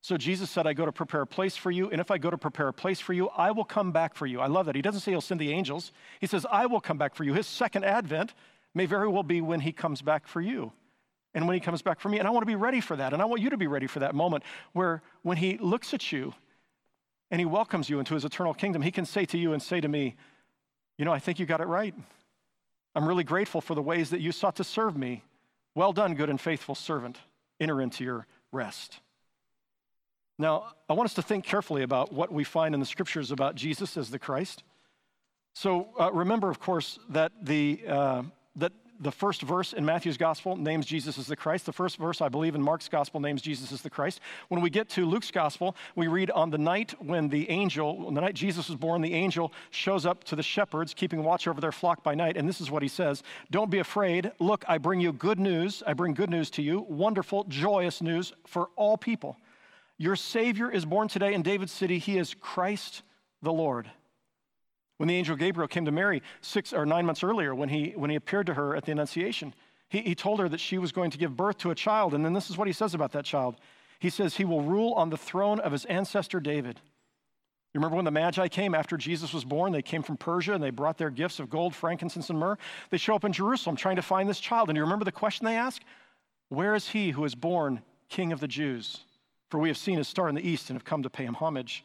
So 0.00 0.16
Jesus 0.16 0.48
said, 0.48 0.64
I 0.64 0.74
go 0.74 0.86
to 0.86 0.92
prepare 0.92 1.22
a 1.22 1.26
place 1.26 1.56
for 1.56 1.72
you, 1.72 1.90
and 1.90 2.00
if 2.00 2.12
I 2.12 2.18
go 2.18 2.30
to 2.30 2.38
prepare 2.38 2.68
a 2.68 2.72
place 2.72 3.00
for 3.00 3.14
you, 3.14 3.28
I 3.30 3.50
will 3.50 3.64
come 3.64 3.90
back 3.90 4.14
for 4.14 4.26
you. 4.26 4.38
I 4.38 4.46
love 4.46 4.66
that. 4.66 4.76
He 4.76 4.82
doesn't 4.82 5.00
say 5.00 5.10
he'll 5.10 5.20
send 5.20 5.40
the 5.40 5.50
angels, 5.50 5.90
he 6.20 6.28
says, 6.28 6.46
I 6.48 6.66
will 6.66 6.80
come 6.80 6.98
back 6.98 7.16
for 7.16 7.24
you. 7.24 7.34
His 7.34 7.48
second 7.48 7.84
advent 7.84 8.32
may 8.74 8.86
very 8.86 9.08
well 9.08 9.24
be 9.24 9.40
when 9.40 9.58
he 9.58 9.72
comes 9.72 10.02
back 10.02 10.28
for 10.28 10.40
you 10.40 10.70
and 11.34 11.48
when 11.48 11.54
he 11.54 11.60
comes 11.60 11.82
back 11.82 11.98
for 11.98 12.10
me. 12.10 12.20
And 12.20 12.28
I 12.28 12.30
want 12.30 12.42
to 12.42 12.46
be 12.46 12.54
ready 12.54 12.80
for 12.80 12.94
that. 12.94 13.12
And 13.12 13.20
I 13.20 13.24
want 13.24 13.42
you 13.42 13.50
to 13.50 13.56
be 13.56 13.66
ready 13.66 13.88
for 13.88 13.98
that 13.98 14.14
moment 14.14 14.44
where 14.72 15.02
when 15.22 15.36
he 15.36 15.58
looks 15.58 15.92
at 15.92 16.12
you 16.12 16.32
and 17.32 17.40
he 17.40 17.46
welcomes 17.46 17.88
you 17.88 17.98
into 17.98 18.12
his 18.12 18.26
eternal 18.26 18.52
kingdom, 18.52 18.82
he 18.82 18.90
can 18.90 19.06
say 19.06 19.24
to 19.24 19.38
you 19.38 19.54
and 19.54 19.62
say 19.62 19.80
to 19.80 19.88
me, 19.88 20.14
You 20.98 21.06
know, 21.06 21.12
I 21.12 21.18
think 21.18 21.38
you 21.40 21.46
got 21.46 21.62
it 21.62 21.66
right. 21.66 21.94
I'm 22.94 23.08
really 23.08 23.24
grateful 23.24 23.62
for 23.62 23.74
the 23.74 23.80
ways 23.80 24.10
that 24.10 24.20
you 24.20 24.32
sought 24.32 24.56
to 24.56 24.64
serve 24.64 24.98
me. 24.98 25.24
Well 25.74 25.94
done, 25.94 26.14
good 26.14 26.28
and 26.28 26.38
faithful 26.38 26.74
servant. 26.74 27.18
enter 27.58 27.80
into 27.80 28.04
your 28.04 28.26
rest. 28.52 29.00
Now, 30.38 30.74
I 30.90 30.92
want 30.92 31.06
us 31.06 31.14
to 31.14 31.22
think 31.22 31.44
carefully 31.44 31.82
about 31.82 32.12
what 32.12 32.30
we 32.30 32.44
find 32.44 32.74
in 32.74 32.80
the 32.80 32.86
scriptures 32.86 33.30
about 33.30 33.54
Jesus 33.54 33.96
as 33.96 34.10
the 34.10 34.18
Christ. 34.18 34.62
So 35.54 35.88
uh, 35.98 36.12
remember, 36.12 36.50
of 36.50 36.60
course, 36.60 36.98
that 37.08 37.32
the, 37.40 37.80
uh, 37.88 38.22
the 39.02 39.10
first 39.12 39.42
verse 39.42 39.72
in 39.72 39.84
Matthew's 39.84 40.16
gospel 40.16 40.56
names 40.56 40.86
Jesus 40.86 41.18
as 41.18 41.26
the 41.26 41.36
Christ. 41.36 41.66
The 41.66 41.72
first 41.72 41.96
verse, 41.96 42.20
I 42.20 42.28
believe, 42.28 42.54
in 42.54 42.62
Mark's 42.62 42.88
gospel 42.88 43.20
names 43.20 43.42
Jesus 43.42 43.72
as 43.72 43.82
the 43.82 43.90
Christ. 43.90 44.20
When 44.48 44.60
we 44.60 44.70
get 44.70 44.88
to 44.90 45.04
Luke's 45.04 45.30
gospel, 45.30 45.76
we 45.96 46.06
read 46.06 46.30
on 46.30 46.50
the 46.50 46.58
night 46.58 46.94
when 47.00 47.28
the 47.28 47.50
angel, 47.50 48.06
on 48.06 48.14
the 48.14 48.20
night 48.20 48.34
Jesus 48.34 48.68
was 48.68 48.76
born, 48.76 49.02
the 49.02 49.14
angel 49.14 49.52
shows 49.70 50.06
up 50.06 50.22
to 50.24 50.36
the 50.36 50.42
shepherds, 50.42 50.94
keeping 50.94 51.24
watch 51.24 51.48
over 51.48 51.60
their 51.60 51.72
flock 51.72 52.04
by 52.04 52.14
night. 52.14 52.36
And 52.36 52.48
this 52.48 52.60
is 52.60 52.70
what 52.70 52.82
he 52.82 52.88
says 52.88 53.22
Don't 53.50 53.70
be 53.70 53.80
afraid. 53.80 54.30
Look, 54.38 54.64
I 54.68 54.78
bring 54.78 55.00
you 55.00 55.12
good 55.12 55.40
news. 55.40 55.82
I 55.86 55.94
bring 55.94 56.14
good 56.14 56.30
news 56.30 56.50
to 56.50 56.62
you, 56.62 56.86
wonderful, 56.88 57.44
joyous 57.48 58.00
news 58.00 58.32
for 58.46 58.68
all 58.76 58.96
people. 58.96 59.36
Your 59.98 60.16
Savior 60.16 60.70
is 60.70 60.84
born 60.84 61.08
today 61.08 61.34
in 61.34 61.42
David's 61.42 61.72
city. 61.72 61.98
He 61.98 62.18
is 62.18 62.34
Christ 62.34 63.02
the 63.42 63.52
Lord. 63.52 63.90
When 65.02 65.08
the 65.08 65.16
angel 65.16 65.34
Gabriel 65.34 65.66
came 65.66 65.84
to 65.86 65.90
Mary 65.90 66.22
six 66.42 66.72
or 66.72 66.86
nine 66.86 67.04
months 67.06 67.24
earlier, 67.24 67.56
when 67.56 67.68
he, 67.68 67.92
when 67.96 68.08
he 68.08 68.14
appeared 68.14 68.46
to 68.46 68.54
her 68.54 68.76
at 68.76 68.84
the 68.84 68.92
Annunciation, 68.92 69.52
he, 69.88 70.00
he 70.00 70.14
told 70.14 70.38
her 70.38 70.48
that 70.48 70.60
she 70.60 70.78
was 70.78 70.92
going 70.92 71.10
to 71.10 71.18
give 71.18 71.36
birth 71.36 71.58
to 71.58 71.72
a 71.72 71.74
child. 71.74 72.14
And 72.14 72.24
then 72.24 72.34
this 72.34 72.50
is 72.50 72.56
what 72.56 72.68
he 72.68 72.72
says 72.72 72.94
about 72.94 73.10
that 73.10 73.24
child 73.24 73.56
He 73.98 74.10
says, 74.10 74.36
He 74.36 74.44
will 74.44 74.62
rule 74.62 74.92
on 74.92 75.10
the 75.10 75.16
throne 75.16 75.58
of 75.58 75.72
his 75.72 75.86
ancestor 75.86 76.38
David. 76.38 76.80
You 77.74 77.80
remember 77.80 77.96
when 77.96 78.04
the 78.04 78.12
Magi 78.12 78.46
came 78.46 78.76
after 78.76 78.96
Jesus 78.96 79.34
was 79.34 79.44
born? 79.44 79.72
They 79.72 79.82
came 79.82 80.04
from 80.04 80.18
Persia 80.18 80.52
and 80.52 80.62
they 80.62 80.70
brought 80.70 80.98
their 80.98 81.10
gifts 81.10 81.40
of 81.40 81.50
gold, 81.50 81.74
frankincense, 81.74 82.30
and 82.30 82.38
myrrh. 82.38 82.56
They 82.90 82.96
show 82.96 83.16
up 83.16 83.24
in 83.24 83.32
Jerusalem 83.32 83.74
trying 83.74 83.96
to 83.96 84.02
find 84.02 84.28
this 84.28 84.38
child. 84.38 84.68
And 84.68 84.76
you 84.76 84.84
remember 84.84 85.04
the 85.04 85.10
question 85.10 85.46
they 85.46 85.56
ask? 85.56 85.82
Where 86.48 86.76
is 86.76 86.90
he 86.90 87.10
who 87.10 87.24
is 87.24 87.34
born 87.34 87.82
King 88.08 88.30
of 88.30 88.38
the 88.38 88.46
Jews? 88.46 89.00
For 89.50 89.58
we 89.58 89.68
have 89.68 89.78
seen 89.78 89.98
his 89.98 90.06
star 90.06 90.28
in 90.28 90.36
the 90.36 90.48
east 90.48 90.70
and 90.70 90.76
have 90.76 90.84
come 90.84 91.02
to 91.02 91.10
pay 91.10 91.24
him 91.24 91.34
homage. 91.34 91.84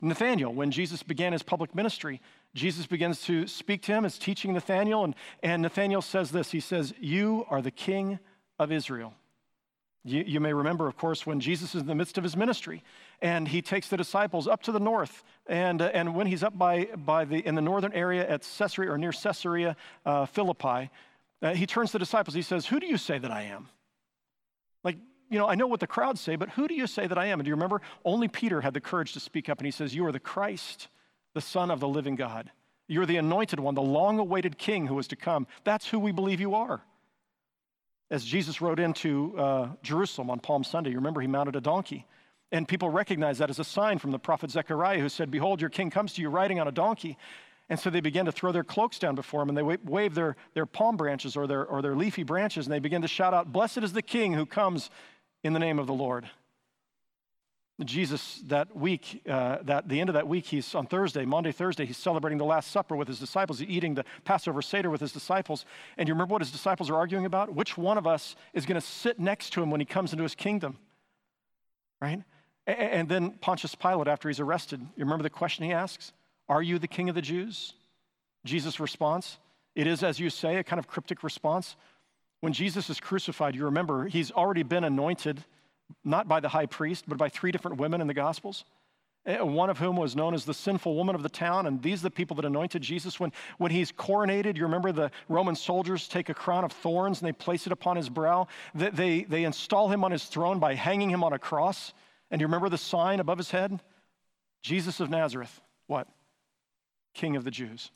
Nathanael, 0.00 0.52
when 0.52 0.70
Jesus 0.70 1.02
began 1.02 1.32
his 1.32 1.42
public 1.42 1.74
ministry, 1.74 2.20
Jesus 2.54 2.86
begins 2.86 3.22
to 3.22 3.46
speak 3.46 3.82
to 3.82 3.92
him, 3.92 4.04
is 4.04 4.18
teaching 4.18 4.52
Nathanael, 4.52 5.04
and, 5.04 5.14
and 5.42 5.62
Nathanael 5.62 6.02
says 6.02 6.30
this 6.30 6.50
He 6.50 6.60
says, 6.60 6.94
You 7.00 7.46
are 7.48 7.62
the 7.62 7.70
king 7.70 8.18
of 8.58 8.70
Israel. 8.72 9.14
You, 10.06 10.22
you, 10.26 10.38
may 10.38 10.52
remember, 10.52 10.86
of 10.86 10.98
course, 10.98 11.24
when 11.26 11.40
Jesus 11.40 11.74
is 11.74 11.80
in 11.80 11.86
the 11.86 11.94
midst 11.94 12.18
of 12.18 12.24
his 12.24 12.36
ministry 12.36 12.82
and 13.22 13.48
he 13.48 13.62
takes 13.62 13.88
the 13.88 13.96
disciples 13.96 14.46
up 14.46 14.62
to 14.64 14.72
the 14.72 14.78
north. 14.78 15.24
And, 15.46 15.80
uh, 15.80 15.90
and 15.94 16.14
when 16.14 16.26
he's 16.26 16.42
up 16.42 16.58
by, 16.58 16.88
by 16.94 17.24
the, 17.24 17.38
in 17.38 17.54
the 17.54 17.62
northern 17.62 17.92
area 17.94 18.28
at 18.28 18.46
Caesarea 18.58 18.92
or 18.92 18.98
near 18.98 19.12
Caesarea 19.12 19.76
uh, 20.04 20.26
Philippi, 20.26 20.90
uh, 21.40 21.54
he 21.54 21.66
turns 21.66 21.90
to 21.90 21.94
the 21.94 22.00
disciples. 22.00 22.34
He 22.34 22.42
says, 22.42 22.66
Who 22.66 22.80
do 22.80 22.86
you 22.86 22.98
say 22.98 23.18
that 23.18 23.30
I 23.30 23.44
am? 23.44 23.68
Like, 24.82 24.98
you 25.30 25.38
know, 25.38 25.48
I 25.48 25.54
know 25.54 25.66
what 25.66 25.80
the 25.80 25.86
crowds 25.86 26.20
say, 26.20 26.36
but 26.36 26.50
who 26.50 26.68
do 26.68 26.74
you 26.74 26.86
say 26.86 27.06
that 27.06 27.18
I 27.18 27.26
am? 27.26 27.40
And 27.40 27.44
do 27.44 27.48
you 27.48 27.54
remember? 27.54 27.80
Only 28.04 28.28
Peter 28.28 28.60
had 28.60 28.74
the 28.74 28.80
courage 28.80 29.12
to 29.14 29.20
speak 29.20 29.48
up, 29.48 29.58
and 29.58 29.66
he 29.66 29.70
says, 29.70 29.94
You 29.94 30.06
are 30.06 30.12
the 30.12 30.20
Christ, 30.20 30.88
the 31.34 31.40
Son 31.40 31.70
of 31.70 31.80
the 31.80 31.88
living 31.88 32.16
God. 32.16 32.50
You're 32.86 33.06
the 33.06 33.16
anointed 33.16 33.60
one, 33.60 33.74
the 33.74 33.82
long 33.82 34.18
awaited 34.18 34.58
king 34.58 34.86
who 34.86 34.98
is 34.98 35.08
to 35.08 35.16
come. 35.16 35.46
That's 35.64 35.88
who 35.88 35.98
we 35.98 36.12
believe 36.12 36.40
you 36.40 36.54
are. 36.54 36.82
As 38.10 38.24
Jesus 38.24 38.60
rode 38.60 38.78
into 38.78 39.34
uh, 39.38 39.68
Jerusalem 39.82 40.30
on 40.30 40.38
Palm 40.38 40.62
Sunday, 40.62 40.90
you 40.90 40.96
remember 40.96 41.20
he 41.20 41.26
mounted 41.26 41.56
a 41.56 41.60
donkey. 41.60 42.06
And 42.52 42.68
people 42.68 42.90
recognized 42.90 43.40
that 43.40 43.50
as 43.50 43.58
a 43.58 43.64
sign 43.64 43.98
from 43.98 44.10
the 44.10 44.18
prophet 44.18 44.50
Zechariah, 44.50 45.00
who 45.00 45.08
said, 45.08 45.30
Behold, 45.30 45.60
your 45.60 45.70
king 45.70 45.90
comes 45.90 46.12
to 46.14 46.22
you 46.22 46.28
riding 46.28 46.60
on 46.60 46.68
a 46.68 46.72
donkey. 46.72 47.16
And 47.70 47.80
so 47.80 47.88
they 47.88 48.00
began 48.00 48.26
to 48.26 48.32
throw 48.32 48.52
their 48.52 48.62
cloaks 48.62 48.98
down 48.98 49.14
before 49.14 49.42
him, 49.42 49.48
and 49.48 49.56
they 49.56 49.62
waved 49.62 50.14
their, 50.14 50.36
their 50.52 50.66
palm 50.66 50.96
branches 50.98 51.34
or 51.34 51.46
their, 51.46 51.64
or 51.64 51.80
their 51.80 51.96
leafy 51.96 52.22
branches, 52.22 52.66
and 52.66 52.72
they 52.72 52.78
began 52.78 53.02
to 53.02 53.08
shout 53.08 53.32
out, 53.32 53.52
Blessed 53.52 53.78
is 53.78 53.94
the 53.94 54.02
king 54.02 54.34
who 54.34 54.44
comes 54.44 54.90
in 55.44 55.52
the 55.52 55.60
name 55.60 55.78
of 55.78 55.86
the 55.86 55.94
Lord. 55.94 56.28
Jesus, 57.84 58.40
that 58.46 58.74
week, 58.76 59.22
uh, 59.28 59.58
that 59.62 59.88
the 59.88 60.00
end 60.00 60.08
of 60.08 60.14
that 60.14 60.28
week, 60.28 60.46
he's 60.46 60.76
on 60.76 60.86
Thursday, 60.86 61.24
Monday, 61.24 61.50
Thursday, 61.50 61.84
he's 61.84 61.96
celebrating 61.96 62.38
the 62.38 62.44
Last 62.44 62.70
Supper 62.70 62.94
with 62.94 63.08
his 63.08 63.18
disciples. 63.18 63.58
He's 63.58 63.68
eating 63.68 63.94
the 63.94 64.04
Passover 64.24 64.62
Seder 64.62 64.90
with 64.90 65.00
his 65.00 65.12
disciples. 65.12 65.66
And 65.98 66.08
you 66.08 66.14
remember 66.14 66.32
what 66.32 66.40
his 66.40 66.52
disciples 66.52 66.88
are 66.88 66.94
arguing 66.94 67.26
about? 67.26 67.52
Which 67.52 67.76
one 67.76 67.98
of 67.98 68.06
us 68.06 68.36
is 68.52 68.64
going 68.64 68.80
to 68.80 68.86
sit 68.86 69.18
next 69.18 69.52
to 69.54 69.62
him 69.62 69.72
when 69.72 69.80
he 69.80 69.86
comes 69.86 70.12
into 70.12 70.22
his 70.22 70.36
kingdom? 70.36 70.78
Right? 72.00 72.22
And 72.66 73.08
then 73.08 73.32
Pontius 73.40 73.74
Pilate, 73.74 74.06
after 74.06 74.28
he's 74.28 74.40
arrested, 74.40 74.80
you 74.80 75.04
remember 75.04 75.24
the 75.24 75.30
question 75.30 75.64
he 75.64 75.72
asks? 75.72 76.12
Are 76.48 76.62
you 76.62 76.78
the 76.78 76.88
king 76.88 77.08
of 77.08 77.16
the 77.16 77.22
Jews? 77.22 77.74
Jesus' 78.44 78.78
response, 78.78 79.38
it 79.74 79.86
is 79.88 80.04
as 80.04 80.20
you 80.20 80.30
say, 80.30 80.56
a 80.56 80.64
kind 80.64 80.78
of 80.78 80.86
cryptic 80.86 81.24
response. 81.24 81.76
When 82.44 82.52
Jesus 82.52 82.90
is 82.90 83.00
crucified, 83.00 83.54
you 83.56 83.64
remember 83.64 84.06
he's 84.06 84.30
already 84.30 84.64
been 84.64 84.84
anointed, 84.84 85.42
not 86.04 86.28
by 86.28 86.40
the 86.40 86.50
high 86.50 86.66
priest, 86.66 87.06
but 87.08 87.16
by 87.16 87.30
three 87.30 87.50
different 87.50 87.78
women 87.78 88.02
in 88.02 88.06
the 88.06 88.12
Gospels. 88.12 88.66
Eh, 89.24 89.40
one 89.40 89.70
of 89.70 89.78
whom 89.78 89.96
was 89.96 90.14
known 90.14 90.34
as 90.34 90.44
the 90.44 90.52
sinful 90.52 90.94
woman 90.94 91.14
of 91.14 91.22
the 91.22 91.30
town, 91.30 91.66
and 91.66 91.82
these 91.82 92.00
are 92.00 92.08
the 92.08 92.10
people 92.10 92.36
that 92.36 92.44
anointed 92.44 92.82
Jesus. 92.82 93.18
When, 93.18 93.32
when 93.56 93.70
he's 93.70 93.90
coronated, 93.92 94.58
you 94.58 94.64
remember 94.64 94.92
the 94.92 95.10
Roman 95.26 95.56
soldiers 95.56 96.06
take 96.06 96.28
a 96.28 96.34
crown 96.34 96.64
of 96.64 96.72
thorns 96.72 97.22
and 97.22 97.26
they 97.26 97.32
place 97.32 97.64
it 97.64 97.72
upon 97.72 97.96
his 97.96 98.10
brow. 98.10 98.46
They, 98.74 98.90
they, 98.90 99.22
they 99.22 99.44
install 99.44 99.88
him 99.88 100.04
on 100.04 100.10
his 100.10 100.24
throne 100.24 100.58
by 100.58 100.74
hanging 100.74 101.08
him 101.08 101.24
on 101.24 101.32
a 101.32 101.38
cross. 101.38 101.94
And 102.30 102.42
you 102.42 102.46
remember 102.46 102.68
the 102.68 102.76
sign 102.76 103.20
above 103.20 103.38
his 103.38 103.52
head? 103.52 103.80
Jesus 104.60 105.00
of 105.00 105.08
Nazareth. 105.08 105.62
What? 105.86 106.08
King 107.14 107.36
of 107.36 107.44
the 107.44 107.50
Jews. 107.50 107.90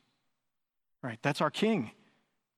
Right, 1.03 1.19
that's 1.21 1.43
our 1.43 1.51
king. 1.51 1.91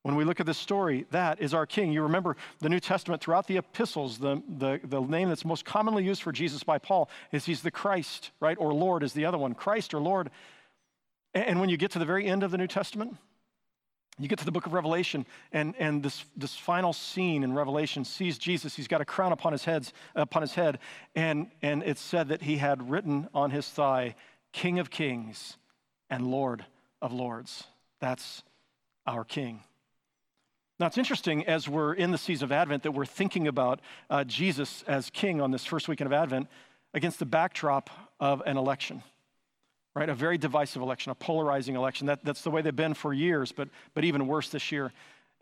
When 0.02 0.16
we 0.16 0.24
look 0.24 0.40
at 0.40 0.46
this 0.46 0.56
story, 0.56 1.04
that 1.10 1.42
is 1.42 1.52
our 1.52 1.66
king. 1.66 1.92
You 1.92 2.02
remember 2.02 2.36
the 2.60 2.70
New 2.70 2.80
Testament 2.80 3.22
throughout 3.22 3.46
the 3.46 3.58
epistles, 3.58 4.18
the, 4.18 4.42
the, 4.48 4.80
the 4.82 5.00
name 5.00 5.28
that's 5.28 5.44
most 5.44 5.66
commonly 5.66 6.04
used 6.04 6.22
for 6.22 6.32
Jesus 6.32 6.62
by 6.62 6.78
Paul 6.78 7.10
is 7.32 7.44
he's 7.44 7.60
the 7.60 7.70
Christ, 7.70 8.30
right? 8.40 8.56
Or 8.58 8.72
Lord 8.72 9.02
is 9.02 9.12
the 9.12 9.26
other 9.26 9.36
one, 9.36 9.54
Christ 9.54 9.92
or 9.92 10.00
Lord. 10.00 10.30
And 11.34 11.60
when 11.60 11.68
you 11.68 11.76
get 11.76 11.90
to 11.92 11.98
the 11.98 12.06
very 12.06 12.26
end 12.26 12.42
of 12.42 12.50
the 12.50 12.56
New 12.56 12.66
Testament, 12.66 13.16
you 14.18 14.28
get 14.28 14.38
to 14.38 14.44
the 14.44 14.52
book 14.52 14.66
of 14.66 14.74
Revelation, 14.74 15.24
and, 15.52 15.74
and 15.78 16.02
this, 16.02 16.24
this 16.36 16.54
final 16.54 16.92
scene 16.92 17.42
in 17.42 17.54
Revelation 17.54 18.04
sees 18.04 18.36
Jesus. 18.36 18.76
He's 18.76 18.88
got 18.88 19.00
a 19.00 19.04
crown 19.04 19.32
upon 19.32 19.52
his, 19.52 19.64
heads, 19.64 19.94
upon 20.14 20.42
his 20.42 20.54
head, 20.54 20.78
and, 21.14 21.50
and 21.62 21.82
it's 21.82 22.02
said 22.02 22.28
that 22.28 22.42
he 22.42 22.58
had 22.58 22.90
written 22.90 23.28
on 23.32 23.50
his 23.50 23.68
thigh, 23.68 24.14
King 24.52 24.78
of 24.78 24.90
Kings 24.90 25.56
and 26.10 26.26
Lord 26.26 26.66
of 27.00 27.12
Lords. 27.12 27.64
That's 28.00 28.42
our 29.06 29.24
King. 29.24 29.62
Now, 30.80 30.86
it's 30.86 30.96
interesting 30.96 31.46
as 31.46 31.68
we're 31.68 31.92
in 31.92 32.10
the 32.10 32.16
season 32.16 32.46
of 32.46 32.52
Advent 32.52 32.84
that 32.84 32.92
we're 32.92 33.04
thinking 33.04 33.46
about 33.48 33.80
uh, 34.08 34.24
Jesus 34.24 34.82
as 34.86 35.10
king 35.10 35.38
on 35.38 35.50
this 35.50 35.66
first 35.66 35.88
weekend 35.88 36.06
of 36.06 36.14
Advent 36.14 36.48
against 36.94 37.18
the 37.18 37.26
backdrop 37.26 37.90
of 38.18 38.42
an 38.46 38.56
election, 38.56 39.02
right? 39.94 40.08
A 40.08 40.14
very 40.14 40.38
divisive 40.38 40.80
election, 40.80 41.12
a 41.12 41.14
polarizing 41.14 41.76
election. 41.76 42.06
That, 42.06 42.24
that's 42.24 42.40
the 42.40 42.50
way 42.50 42.62
they've 42.62 42.74
been 42.74 42.94
for 42.94 43.12
years, 43.12 43.52
but, 43.52 43.68
but 43.92 44.04
even 44.04 44.26
worse 44.26 44.48
this 44.48 44.72
year. 44.72 44.90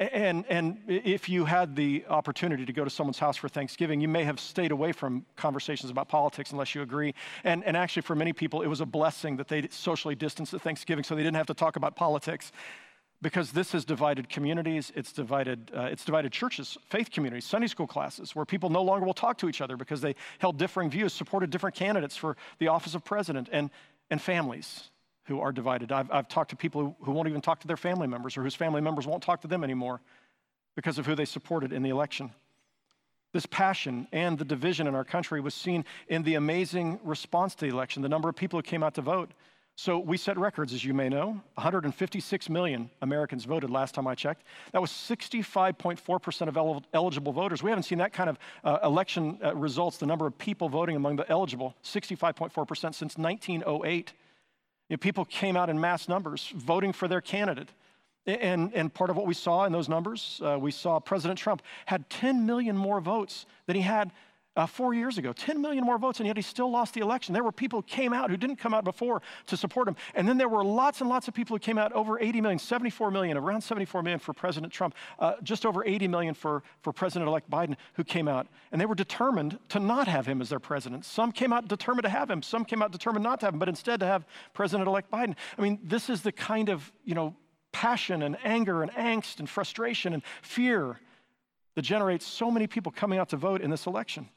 And, 0.01 0.45
and 0.49 0.79
if 0.89 1.29
you 1.29 1.45
had 1.45 1.77
the 1.77 2.05
opportunity 2.09 2.67
to 2.67 2.73
go 2.73 2.83
to 2.83 2.91
someone's 2.91 3.21
house 3.21 3.37
for 3.37 3.49
Thanksgiving, 3.49 4.01
you 4.01 4.09
may 4.09 4.25
have 4.25 4.41
stayed 4.41 4.73
away 4.73 4.91
from 4.91 5.25
conversations 5.37 5.89
about 5.89 6.09
politics 6.09 6.51
unless 6.51 6.75
you 6.75 6.83
agree. 6.83 7.15
And, 7.45 7.63
and 7.63 7.77
actually, 7.77 8.03
for 8.03 8.17
many 8.17 8.33
people, 8.33 8.63
it 8.63 8.69
was 8.69 8.81
a 8.81 8.87
blessing 8.87 9.37
that 9.37 9.47
they 9.47 9.69
socially 9.71 10.17
distanced 10.17 10.53
at 10.53 10.63
Thanksgiving 10.63 11.05
so 11.05 11.15
they 11.15 11.23
didn't 11.23 11.37
have 11.37 11.47
to 11.47 11.55
talk 11.55 11.77
about 11.77 11.95
politics 11.95 12.51
because 13.21 13.51
this 13.51 13.73
has 13.73 13.85
divided 13.85 14.29
communities, 14.29 14.93
it's 14.95 15.13
divided, 15.13 15.73
uh, 15.75 15.83
it's 15.83 16.05
divided 16.05 16.33
churches, 16.33 16.79
faith 16.89 17.11
communities, 17.11 17.45
Sunday 17.45 17.67
school 17.67 17.87
classes, 17.87 18.37
where 18.37 18.45
people 18.45 18.71
no 18.71 18.83
longer 18.83 19.05
will 19.05 19.15
talk 19.15 19.39
to 19.39 19.49
each 19.49 19.61
other 19.61 19.77
because 19.77 20.01
they 20.01 20.15
held 20.39 20.57
differing 20.57 20.89
views, 20.89 21.13
supported 21.13 21.51
different 21.51 21.75
candidates 21.75 22.17
for 22.17 22.37
the 22.59 22.69
office 22.69 22.95
of 22.95 23.05
president, 23.05 23.49
and, 23.51 23.71
and 24.11 24.23
families 24.23 24.91
who 25.25 25.41
are 25.41 25.53
divided. 25.53 25.91
I've, 25.91 26.11
I've 26.11 26.29
talked 26.29 26.51
to 26.51 26.57
people 26.57 26.81
who, 26.83 26.97
who 27.05 27.13
won't 27.13 27.29
even 27.29 27.41
talk 27.41 27.61
to 27.61 27.67
their 27.67 27.77
family 27.77 28.07
members 28.07 28.37
or 28.37 28.43
whose 28.43 28.55
family 28.55 28.81
members 28.81 29.07
won't 29.07 29.23
talk 29.23 29.43
to 29.43 29.49
them 29.49 29.65
anymore 29.65 30.01
because 30.77 30.99
of 30.99 31.07
who 31.07 31.17
they 31.17 31.25
supported 31.25 31.73
in 31.73 31.83
the 31.83 31.91
election. 31.91 32.31
This 33.33 33.47
passion 33.47 34.07
and 34.13 34.39
the 34.39 34.45
division 34.45 34.87
in 34.87 34.95
our 34.95 35.05
country 35.05 35.41
was 35.41 35.55
seen 35.55 35.85
in 36.09 36.23
the 36.23 36.37
amazing 36.37 36.99
response 37.03 37.55
to 37.57 37.67
the 37.67 37.73
election, 37.73 38.03
the 38.03 38.09
number 38.09 38.29
of 38.29 38.37
people 38.37 38.59
who 38.59 38.63
came 38.63 38.83
out 38.83 38.95
to 38.95 39.03
vote. 39.03 39.33
So 39.79 40.01
we 40.01 40.17
set 40.17 40.37
records, 40.37 40.75
as 40.75 40.85
you 40.85 40.93
may 40.93 41.09
know. 41.09 41.41
156 41.55 42.49
million 42.51 42.91
Americans 43.01 43.45
voted 43.45 43.71
last 43.71 43.95
time 43.95 44.09
I 44.09 44.17
checked. 44.17 44.43
That 44.73 44.81
was 44.81 44.91
65.4% 44.91 46.49
of 46.49 46.57
el- 46.57 46.83
eligible 46.93 47.31
voters. 47.31 47.63
We 47.63 47.71
haven't 47.71 47.85
seen 47.85 47.99
that 47.99 48.13
kind 48.13 48.29
of 48.29 48.41
uh, 48.65 48.81
election 48.83 49.39
uh, 49.41 49.55
results, 49.55 49.99
the 49.99 50.07
number 50.07 50.27
of 50.27 50.37
people 50.37 50.69
voting 50.69 50.97
among 50.97 51.15
the 51.15 51.31
eligible, 51.31 51.77
65.4% 51.85 52.77
since 52.93 53.17
1908. 53.17 54.13
You 54.89 54.95
know, 54.95 54.99
people 54.99 55.25
came 55.25 55.57
out 55.57 55.71
in 55.71 55.81
mass 55.81 56.09
numbers 56.09 56.53
voting 56.57 56.93
for 56.93 57.07
their 57.07 57.21
candidate. 57.21 57.69
And, 58.27 58.75
and 58.75 58.93
part 58.93 59.11
of 59.11 59.17
what 59.17 59.27
we 59.27 59.35
saw 59.35 59.65
in 59.65 59.71
those 59.71 59.89
numbers, 59.89 60.41
uh, 60.45 60.59
we 60.59 60.73
saw 60.73 60.99
President 60.99 61.39
Trump 61.39 61.63
had 61.87 62.11
10 62.11 62.45
million 62.47 62.77
more 62.77 63.01
votes 63.01 63.47
than 63.67 63.77
he 63.77 63.83
had 63.83 64.11
uh, 64.59 64.67
four 64.67 64.93
years 64.93 65.19
ago, 65.19 65.33
10 65.33 65.63
million 65.63 65.85
more 65.85 65.99
votes, 65.99 66.19
and 66.19 66.27
yet 66.27 66.37
he 66.37 66.43
still 66.43 66.69
lost 66.69 66.93
the 66.93 67.01
election. 67.01 67.33
There 67.33 67.45
were 67.45 67.53
people 67.53 67.79
who 67.79 67.87
came 67.87 68.13
out 68.13 68.29
who 68.29 68.37
didn't 68.37 68.57
come 68.57 68.75
out 68.75 68.83
before 68.83 69.23
to 69.47 69.57
support 69.57 69.87
him. 69.87 69.95
And 70.17 70.29
then 70.29 70.37
there 70.37 70.49
were 70.49 70.65
lots 70.65 71.01
and 71.01 71.09
lots 71.09 71.29
of 71.29 71.35
people 71.35 71.55
who 71.55 71.61
came 71.61 71.79
out 71.79 71.93
over 71.93 72.19
80 72.19 72.41
million, 72.41 72.59
74 72.59 73.13
million, 73.13 73.37
around 73.37 73.61
74 73.61 74.03
million 74.03 74.19
for 74.19 74.33
President 74.33 74.73
Trump, 74.73 74.97
uh, 75.21 75.35
just 75.45 75.65
over 75.65 75.85
80 75.85 76.09
million 76.09 76.35
for, 76.35 76.65
for 76.83 76.93
President 76.93 77.29
elect 77.29 77.49
Biden 77.49 77.77
who 77.95 78.03
came 78.03 78.27
out. 78.27 78.49
And 78.73 78.81
they 78.81 78.87
were 78.87 78.97
determined 78.97 79.61
to 79.69 79.79
not 79.79 80.09
have 80.09 80.27
him 80.27 80.41
as 80.43 80.49
their 80.49 80.59
president. 80.59 81.05
Some 81.05 81.31
came 81.31 81.53
out 81.53 81.69
determined 81.69 82.03
to 82.03 82.11
have 82.11 82.29
him, 82.29 82.43
some 82.43 82.65
came 82.65 82.83
out 82.83 82.91
determined 82.91 83.23
not 83.23 83.39
to 83.41 83.47
have 83.47 83.55
him, 83.55 83.61
but 83.61 83.69
instead 83.69 84.01
to 84.01 84.07
have 84.07 84.27
President 84.55 84.89
elect 84.89 85.09
Biden. 85.09 85.37
I 85.57 85.63
mean, 85.63 85.79
this 85.85 86.11
is 86.11 86.23
the 86.23 86.33
kind 86.33 86.69
of, 86.69 86.91
you 87.05 87.15
know, 87.15 87.37
passion 87.71 88.23
and 88.23 88.37
anger 88.43 88.83
and 88.83 88.91
angst 88.95 89.39
and 89.39 89.49
frustration 89.49 90.15
and 90.15 90.23
fear 90.43 90.99
that 91.77 91.83
generates 91.83 92.27
so 92.27 92.51
many 92.51 92.67
people 92.67 92.91
coming 92.91 93.21
out 93.21 93.29
to 93.29 93.37
vote 93.37 93.61
in 93.61 93.71
this 93.71 93.87
election. 93.87 94.29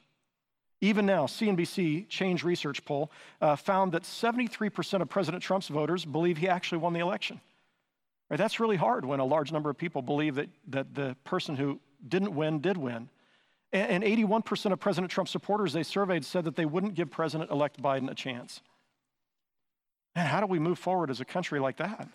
Even 0.82 1.06
now, 1.06 1.26
CNBC 1.26 2.08
Change 2.08 2.42
Research 2.42 2.84
poll 2.84 3.12
uh, 3.40 3.54
found 3.54 3.92
that 3.92 4.02
73% 4.02 5.00
of 5.00 5.08
President 5.08 5.40
Trump's 5.40 5.68
voters 5.68 6.04
believe 6.04 6.38
he 6.38 6.48
actually 6.48 6.78
won 6.78 6.92
the 6.92 6.98
election. 6.98 7.40
Right, 8.28 8.36
that's 8.36 8.58
really 8.58 8.76
hard 8.76 9.04
when 9.04 9.20
a 9.20 9.24
large 9.24 9.52
number 9.52 9.70
of 9.70 9.78
people 9.78 10.02
believe 10.02 10.34
that, 10.34 10.48
that 10.68 10.92
the 10.94 11.16
person 11.22 11.54
who 11.54 11.78
didn't 12.06 12.34
win 12.34 12.58
did 12.58 12.76
win. 12.76 13.08
And, 13.72 14.02
and 14.02 14.04
81% 14.04 14.72
of 14.72 14.80
President 14.80 15.12
Trump 15.12 15.28
supporters 15.28 15.72
they 15.72 15.84
surveyed 15.84 16.24
said 16.24 16.44
that 16.44 16.56
they 16.56 16.66
wouldn't 16.66 16.94
give 16.94 17.10
President 17.10 17.52
elect 17.52 17.80
Biden 17.80 18.10
a 18.10 18.14
chance. 18.14 18.60
And 20.16 20.26
how 20.26 20.40
do 20.40 20.46
we 20.46 20.58
move 20.58 20.80
forward 20.80 21.10
as 21.10 21.20
a 21.20 21.24
country 21.24 21.60
like 21.60 21.76
that? 21.76 22.08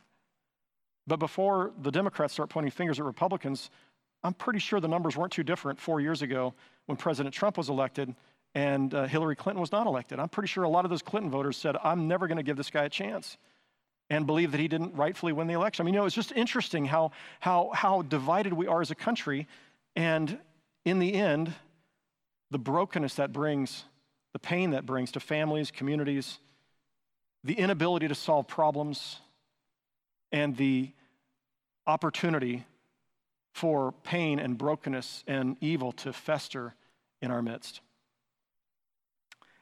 But 1.08 1.20
before 1.20 1.72
the 1.82 1.92
Democrats 1.92 2.34
start 2.34 2.50
pointing 2.50 2.72
fingers 2.72 3.00
at 3.00 3.06
Republicans, 3.06 3.70
I'm 4.24 4.34
pretty 4.34 4.60
sure 4.60 4.82
the 4.82 4.90
numbers 4.90 5.16
weren't 5.16 5.32
too 5.32 5.44
different 5.44 5.80
four 5.80 6.02
years 6.02 6.22
ago 6.22 6.54
when 6.86 6.98
President 6.98 7.34
Trump 7.34 7.58
was 7.58 7.70
elected 7.70 8.14
and 8.56 8.94
uh, 8.94 9.06
Hillary 9.06 9.36
Clinton 9.36 9.62
was 9.62 9.72
not 9.72 9.88
elected. 9.88 10.20
I'm 10.20 10.30
pretty 10.30 10.48
sure 10.48 10.64
a 10.64 10.70
lot 10.70 10.86
of 10.86 10.90
those 10.90 11.02
Clinton 11.02 11.30
voters 11.30 11.58
said, 11.58 11.76
I'm 11.84 12.08
never 12.08 12.28
going 12.28 12.38
to 12.38 12.44
give 12.44 12.58
this 12.58 12.70
guy 12.70 12.86
a 12.86 12.90
chance 12.90 13.38
and 14.10 14.26
believe 14.26 14.52
that 14.52 14.60
he 14.60 14.68
didn't 14.68 14.96
rightfully 14.96 15.34
win 15.34 15.48
the 15.48 15.54
election. 15.54 15.84
I 15.84 15.86
mean, 15.86 15.94
you 15.94 16.00
know, 16.00 16.06
it's 16.06 16.16
just 16.16 16.32
interesting 16.32 16.86
how, 16.86 17.12
how, 17.40 17.72
how 17.74 18.02
divided 18.02 18.54
we 18.54 18.68
are 18.68 18.82
as 18.82 18.90
a 18.90 18.96
country. 18.96 19.48
And 19.96 20.40
in 20.86 21.00
the 21.00 21.14
end, 21.14 21.54
the 22.50 22.60
brokenness 22.60 23.16
that 23.16 23.34
brings, 23.34 23.84
the 24.34 24.40
pain 24.40 24.72
that 24.72 24.86
brings 24.86 25.12
to 25.12 25.20
families, 25.20 25.72
communities, 25.72 26.40
the 27.44 27.54
inability 27.54 28.08
to 28.08 28.16
solve 28.16 28.48
problems, 28.48 29.20
and 30.32 30.56
the 30.58 30.92
opportunity 31.86 32.66
for 33.54 33.92
pain 33.92 34.40
and 34.40 34.58
brokenness 34.58 35.24
and 35.28 35.58
evil 35.62 35.92
to 35.92 36.14
fester 36.14 36.76
in 37.22 37.32
our 37.32 37.42
midst. 37.42 37.82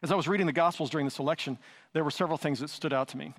As 0.05 0.11
I 0.11 0.15
was 0.15 0.27
reading 0.27 0.45
the 0.45 0.53
Gospels 0.53 0.91
during 0.91 1.07
this 1.07 1.17
election, 1.17 1.57
there 1.93 2.03
were 2.03 2.11
several 2.11 2.37
things 2.37 2.59
that 2.59 2.69
stood 2.69 2.93
out 2.93 3.07
to 3.07 3.17
me. 3.17 3.33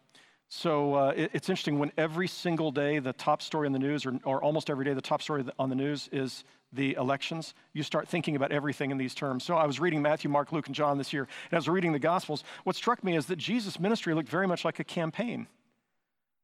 So 0.49 0.95
uh, 0.95 1.13
it, 1.15 1.31
it's 1.33 1.49
interesting 1.49 1.79
when 1.79 1.93
every 1.97 2.27
single 2.27 2.73
day 2.73 2.99
the 2.99 3.13
top 3.13 3.41
story 3.41 3.69
in 3.69 3.73
the 3.73 3.79
news, 3.79 4.05
or, 4.05 4.19
or 4.25 4.43
almost 4.43 4.69
every 4.69 4.85
day 4.85 4.93
the 4.93 5.01
top 5.01 5.23
story 5.23 5.45
on 5.61 5.69
the 5.69 5.77
news 5.77 6.09
is 6.11 6.43
the 6.73 6.95
elections, 6.95 7.55
you 7.73 7.85
start 7.85 8.09
thinking 8.09 8.35
about 8.35 8.51
everything 8.51 8.91
in 8.91 8.99
these 8.99 9.15
terms. 9.15 9.45
So 9.45 9.55
I 9.55 9.65
was 9.65 9.79
reading 9.79 10.03
Matthew, 10.03 10.29
Mark, 10.29 10.51
Luke, 10.51 10.67
and 10.67 10.75
John 10.75 10.99
this 10.99 11.13
year, 11.13 11.23
and 11.23 11.53
I 11.53 11.57
was 11.57 11.69
reading 11.69 11.93
the 11.93 12.01
Gospels. 12.01 12.43
What 12.65 12.75
struck 12.75 13.05
me 13.05 13.17
is 13.17 13.27
that 13.27 13.37
Jesus' 13.37 13.79
ministry 13.79 14.13
looked 14.13 14.29
very 14.29 14.49
much 14.49 14.65
like 14.65 14.81
a 14.81 14.85
campaign, 14.85 15.47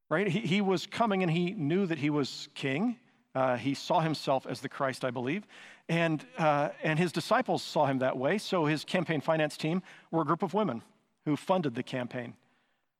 right? 0.09 0.29
He, 0.29 0.39
he 0.39 0.61
was 0.61 0.87
coming 0.87 1.21
and 1.21 1.29
he 1.29 1.51
knew 1.51 1.85
that 1.85 1.97
he 1.97 2.09
was 2.09 2.47
king. 2.55 2.97
Uh, 3.35 3.57
he 3.57 3.73
saw 3.73 3.99
himself 3.99 4.45
as 4.47 4.61
the 4.61 4.69
Christ, 4.69 5.03
I 5.03 5.11
believe. 5.11 5.47
And, 5.89 6.25
uh, 6.37 6.69
and 6.83 6.99
his 6.99 7.11
disciples 7.11 7.63
saw 7.63 7.85
him 7.85 7.99
that 7.99 8.17
way. 8.17 8.37
So 8.37 8.65
his 8.65 8.83
campaign 8.83 9.21
finance 9.21 9.57
team 9.57 9.81
were 10.11 10.21
a 10.21 10.25
group 10.25 10.43
of 10.43 10.53
women 10.53 10.83
who 11.25 11.35
funded 11.35 11.75
the 11.75 11.83
campaign. 11.83 12.35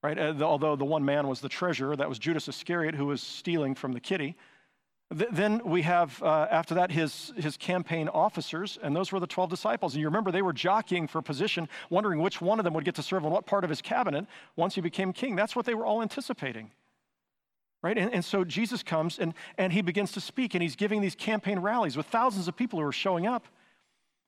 Right? 0.02 0.18
Uh, 0.18 0.36
although 0.42 0.76
the 0.76 0.86
one 0.86 1.06
man 1.06 1.28
was 1.28 1.40
the 1.40 1.50
treasurer, 1.50 1.96
that 1.96 2.10
was 2.10 2.20
Judas 2.20 2.48
Iscariot, 2.48 2.96
who 2.96 3.06
was 3.06 3.22
stealing 3.22 3.74
from 3.74 3.94
the 3.94 4.02
kitty. 4.02 4.36
Th- 5.18 5.30
then 5.32 5.62
we 5.64 5.84
have, 5.84 6.22
uh, 6.22 6.48
after 6.50 6.74
that, 6.76 6.92
his, 6.92 7.32
his 7.38 7.56
campaign 7.56 8.10
officers, 8.10 8.78
and 8.82 8.94
those 8.94 9.14
were 9.14 9.22
the 9.22 9.28
12 9.28 9.50
disciples. 9.50 9.94
And 9.94 10.02
you 10.02 10.08
remember 10.08 10.32
they 10.32 10.42
were 10.42 10.52
jockeying 10.52 11.08
for 11.08 11.22
position, 11.22 11.70
wondering 11.90 12.20
which 12.20 12.42
one 12.42 12.60
of 12.60 12.66
them 12.66 12.74
would 12.74 12.84
get 12.84 12.96
to 12.96 13.04
serve 13.04 13.26
on 13.26 13.32
what 13.32 13.46
part 13.46 13.64
of 13.64 13.70
his 13.70 13.82
cabinet 13.82 14.26
once 14.58 14.76
he 14.76 14.82
became 14.82 15.14
king. 15.14 15.38
That's 15.38 15.56
what 15.56 15.66
they 15.66 15.76
were 15.76 15.86
all 15.86 16.02
anticipating 16.02 16.72
right? 17.84 17.98
And, 17.98 18.12
and 18.12 18.26
so 18.26 18.44
Jesus 18.44 18.82
comes 18.82 19.20
and, 19.20 19.36
and 19.60 19.72
he 19.72 19.84
begins 19.84 20.14
to 20.14 20.22
speak, 20.22 20.56
and 20.56 20.64
he's 20.64 20.76
giving 20.76 21.02
these 21.02 21.14
campaign 21.14 21.60
rallies 21.60 21.96
with 21.96 22.08
thousands 22.08 22.48
of 22.48 22.56
people 22.56 22.80
who 22.80 22.86
are 22.88 22.92
showing 22.92 23.28
up. 23.28 23.46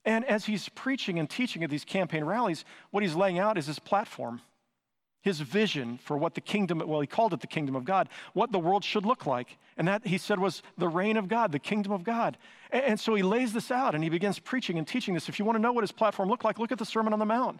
And 0.03 0.23
as 0.25 0.45
he's 0.45 0.69
preaching 0.69 1.17
and 1.17 1.27
teaching 1.27 1.63
at 1.63 1.71
these 1.71 1.85
campaign 1.85 2.23
rallies, 2.23 2.63
what 2.91 3.01
he's 3.01 3.15
laying 3.15 3.39
out 3.39 3.57
is 3.57 3.65
his 3.65 3.79
platform, 3.79 4.41
his 5.21 5.39
vision 5.39 5.97
for 5.97 6.15
what 6.15 6.35
the 6.35 6.41
kingdom, 6.41 6.83
well, 6.85 7.01
he 7.01 7.07
called 7.07 7.33
it 7.33 7.39
the 7.39 7.47
kingdom 7.47 7.75
of 7.75 7.85
God, 7.85 8.09
what 8.33 8.51
the 8.51 8.59
world 8.59 8.83
should 8.83 9.03
look 9.03 9.25
like. 9.25 9.57
And 9.77 9.87
that 9.87 10.05
he 10.05 10.19
said 10.19 10.37
was 10.37 10.61
the 10.77 10.87
reign 10.87 11.17
of 11.17 11.27
God, 11.27 11.51
the 11.51 11.57
kingdom 11.57 11.91
of 11.91 12.03
God. 12.03 12.37
And, 12.69 12.83
and 12.83 12.99
so 12.99 13.15
he 13.15 13.23
lays 13.23 13.51
this 13.51 13.71
out 13.71 13.95
and 13.95 14.03
he 14.03 14.09
begins 14.11 14.37
preaching 14.37 14.77
and 14.77 14.87
teaching 14.87 15.15
this. 15.15 15.27
If 15.27 15.39
you 15.39 15.45
want 15.45 15.55
to 15.55 15.61
know 15.61 15.73
what 15.73 15.83
his 15.83 15.91
platform 15.91 16.29
looked 16.29 16.43
like, 16.43 16.59
look 16.59 16.71
at 16.71 16.77
the 16.77 16.85
Sermon 16.85 17.13
on 17.13 17.19
the 17.19 17.25
Mount, 17.25 17.59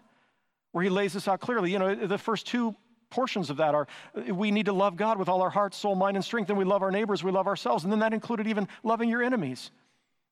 where 0.72 0.84
he 0.84 0.90
lays 0.90 1.14
this 1.14 1.28
out 1.28 1.40
clearly. 1.40 1.72
You 1.72 1.80
know, 1.80 1.96
the 1.96 2.18
first 2.20 2.46
two 2.46 2.76
portions 3.10 3.50
of 3.50 3.58
that 3.58 3.76
are 3.76 3.88
uh, 4.16 4.34
we 4.34 4.52
need 4.52 4.66
to 4.66 4.74
love 4.74 4.96
God 4.96 5.18
with 5.18 5.30
all 5.30 5.42
our 5.42 5.50
heart, 5.50 5.74
soul, 5.74 5.96
mind, 5.96 6.18
and 6.18 6.24
strength. 6.24 6.50
and 6.50 6.58
we 6.58 6.66
love 6.66 6.82
our 6.82 6.92
neighbors, 6.92 7.24
we 7.24 7.32
love 7.32 7.48
ourselves. 7.48 7.84
And 7.84 7.92
then 7.92 8.00
that 8.00 8.14
included 8.14 8.48
even 8.48 8.68
loving 8.84 9.10
your 9.10 9.24
enemies. 9.24 9.72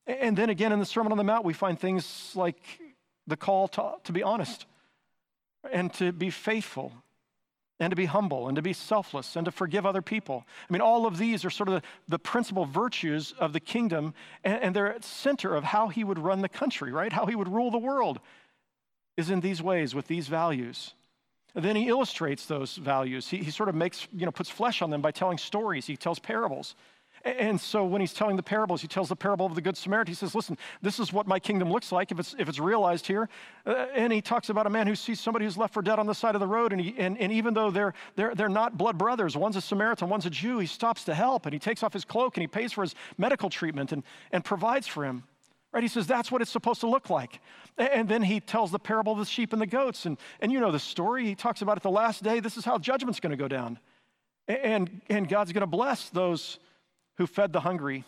And 0.06 0.36
then 0.36 0.50
again 0.50 0.72
in 0.72 0.78
the 0.78 0.86
Sermon 0.86 1.12
on 1.12 1.18
the 1.18 1.24
Mount, 1.24 1.44
we 1.44 1.54
find 1.54 1.78
things 1.78 2.32
like 2.34 2.60
the 3.26 3.36
call 3.36 3.68
to, 3.68 3.94
to 4.04 4.12
be 4.12 4.22
honest 4.22 4.66
and 5.72 5.92
to 5.94 6.12
be 6.12 6.30
faithful 6.30 6.92
and 7.80 7.90
to 7.90 7.96
be 7.96 8.04
humble 8.04 8.48
and 8.48 8.56
to 8.56 8.62
be 8.62 8.72
selfless 8.72 9.34
and 9.36 9.46
to 9.46 9.50
forgive 9.50 9.84
other 9.84 10.02
people. 10.02 10.44
I 10.68 10.72
mean, 10.72 10.80
all 10.80 11.06
of 11.06 11.18
these 11.18 11.44
are 11.44 11.50
sort 11.50 11.68
of 11.68 11.76
the, 11.76 11.82
the 12.08 12.18
principal 12.18 12.66
virtues 12.66 13.34
of 13.38 13.52
the 13.52 13.60
kingdom, 13.60 14.14
and, 14.44 14.62
and 14.62 14.76
they're 14.76 14.94
at 14.94 15.04
center 15.04 15.54
of 15.54 15.64
how 15.64 15.88
he 15.88 16.04
would 16.04 16.18
run 16.18 16.40
the 16.40 16.48
country, 16.48 16.92
right? 16.92 17.12
How 17.12 17.26
he 17.26 17.34
would 17.34 17.48
rule 17.48 17.70
the 17.70 17.78
world 17.78 18.20
is 19.16 19.30
in 19.30 19.40
these 19.40 19.62
ways 19.62 19.94
with 19.94 20.06
these 20.06 20.28
values. 20.28 20.94
Then 21.54 21.76
he 21.76 21.88
illustrates 21.88 22.46
those 22.46 22.76
values. 22.76 23.28
He, 23.28 23.38
he 23.38 23.50
sort 23.50 23.68
of 23.68 23.74
makes, 23.74 24.08
you 24.12 24.26
know, 24.26 24.32
puts 24.32 24.50
flesh 24.50 24.82
on 24.82 24.90
them 24.90 25.00
by 25.00 25.12
telling 25.12 25.38
stories. 25.38 25.86
He 25.86 25.96
tells 25.96 26.18
parables. 26.18 26.74
And 27.24 27.58
so 27.58 27.84
when 27.84 28.00
he's 28.00 28.12
telling 28.12 28.36
the 28.36 28.42
parables, 28.42 28.82
he 28.82 28.88
tells 28.88 29.08
the 29.08 29.16
parable 29.16 29.46
of 29.46 29.54
the 29.54 29.62
Good 29.62 29.76
Samaritan. 29.76 30.10
He 30.10 30.16
says, 30.16 30.34
Listen, 30.34 30.58
this 30.82 30.98
is 30.98 31.12
what 31.12 31.26
my 31.26 31.38
kingdom 31.38 31.72
looks 31.72 31.90
like 31.90 32.12
if 32.12 32.18
it's, 32.18 32.34
if 32.38 32.48
it's 32.48 32.58
realized 32.58 33.06
here. 33.06 33.30
Uh, 33.64 33.86
and 33.94 34.12
he 34.12 34.20
talks 34.20 34.50
about 34.50 34.66
a 34.66 34.70
man 34.70 34.86
who 34.86 34.94
sees 34.94 35.20
somebody 35.20 35.46
who's 35.46 35.56
left 35.56 35.72
for 35.72 35.80
dead 35.80 35.98
on 35.98 36.06
the 36.06 36.14
side 36.14 36.34
of 36.34 36.40
the 36.40 36.46
road. 36.46 36.72
And, 36.72 36.80
he, 36.80 36.94
and, 36.98 37.16
and 37.18 37.32
even 37.32 37.54
though 37.54 37.70
they're, 37.70 37.94
they're, 38.16 38.34
they're 38.34 38.48
not 38.50 38.76
blood 38.76 38.98
brothers, 38.98 39.36
one's 39.36 39.56
a 39.56 39.62
Samaritan, 39.62 40.08
one's 40.08 40.26
a 40.26 40.30
Jew, 40.30 40.58
he 40.58 40.66
stops 40.66 41.04
to 41.04 41.14
help 41.14 41.46
and 41.46 41.54
he 41.54 41.58
takes 41.58 41.82
off 41.82 41.94
his 41.94 42.04
cloak 42.04 42.36
and 42.36 42.42
he 42.42 42.48
pays 42.48 42.72
for 42.72 42.82
his 42.82 42.94
medical 43.16 43.48
treatment 43.48 43.92
and, 43.92 44.02
and 44.30 44.44
provides 44.44 44.86
for 44.86 45.04
him. 45.04 45.22
Right? 45.74 45.82
He 45.82 45.88
says 45.88 46.06
that's 46.06 46.30
what 46.30 46.40
it's 46.40 46.52
supposed 46.52 46.80
to 46.82 46.86
look 46.86 47.10
like. 47.10 47.40
And 47.76 48.08
then 48.08 48.22
he 48.22 48.38
tells 48.38 48.70
the 48.70 48.78
parable 48.78 49.12
of 49.12 49.18
the 49.18 49.24
sheep 49.24 49.52
and 49.52 49.60
the 49.60 49.66
goats. 49.66 50.06
And, 50.06 50.16
and 50.40 50.52
you 50.52 50.60
know 50.60 50.70
the 50.70 50.78
story. 50.78 51.26
He 51.26 51.34
talks 51.34 51.62
about 51.62 51.76
at 51.76 51.82
the 51.82 51.90
last 51.90 52.22
day, 52.22 52.38
this 52.38 52.56
is 52.56 52.64
how 52.64 52.78
judgment's 52.78 53.18
going 53.18 53.32
to 53.32 53.36
go 53.36 53.48
down. 53.48 53.80
And, 54.46 55.00
and 55.10 55.28
God's 55.28 55.50
going 55.50 55.62
to 55.62 55.66
bless 55.66 56.10
those 56.10 56.60
who 57.16 57.26
fed 57.26 57.52
the 57.52 57.58
hungry, 57.58 58.04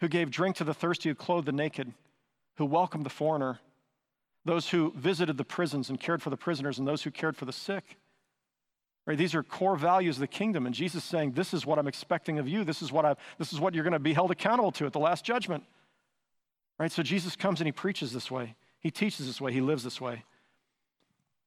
who 0.00 0.08
gave 0.08 0.32
drink 0.32 0.56
to 0.56 0.64
the 0.64 0.74
thirsty, 0.74 1.08
who 1.08 1.14
clothed 1.14 1.46
the 1.46 1.52
naked, 1.52 1.92
who 2.56 2.64
welcomed 2.64 3.06
the 3.06 3.10
foreigner, 3.10 3.60
those 4.44 4.68
who 4.68 4.92
visited 4.96 5.36
the 5.36 5.44
prisons 5.44 5.88
and 5.88 6.00
cared 6.00 6.20
for 6.20 6.30
the 6.30 6.36
prisoners, 6.36 6.80
and 6.80 6.88
those 6.88 7.04
who 7.04 7.12
cared 7.12 7.36
for 7.36 7.44
the 7.44 7.52
sick. 7.52 7.96
Right? 9.06 9.16
These 9.16 9.36
are 9.36 9.44
core 9.44 9.76
values 9.76 10.16
of 10.16 10.20
the 10.22 10.26
kingdom. 10.26 10.66
And 10.66 10.74
Jesus 10.74 11.04
saying, 11.04 11.32
This 11.32 11.54
is 11.54 11.64
what 11.64 11.78
I'm 11.78 11.86
expecting 11.86 12.40
of 12.40 12.48
you. 12.48 12.64
This 12.64 12.82
is 12.82 12.90
what, 12.90 13.04
I've. 13.04 13.18
this 13.38 13.52
is 13.52 13.60
what 13.60 13.72
you're 13.72 13.84
going 13.84 13.92
to 13.92 14.00
be 14.00 14.14
held 14.14 14.32
accountable 14.32 14.72
to 14.72 14.86
at 14.86 14.92
the 14.92 14.98
last 14.98 15.24
judgment. 15.24 15.64
Right? 16.80 16.90
So 16.90 17.02
Jesus 17.02 17.36
comes 17.36 17.60
and 17.60 17.68
he 17.68 17.72
preaches 17.72 18.10
this 18.10 18.30
way. 18.30 18.54
He 18.80 18.90
teaches 18.90 19.26
this 19.26 19.38
way. 19.38 19.52
He 19.52 19.60
lives 19.60 19.84
this 19.84 20.00
way. 20.00 20.24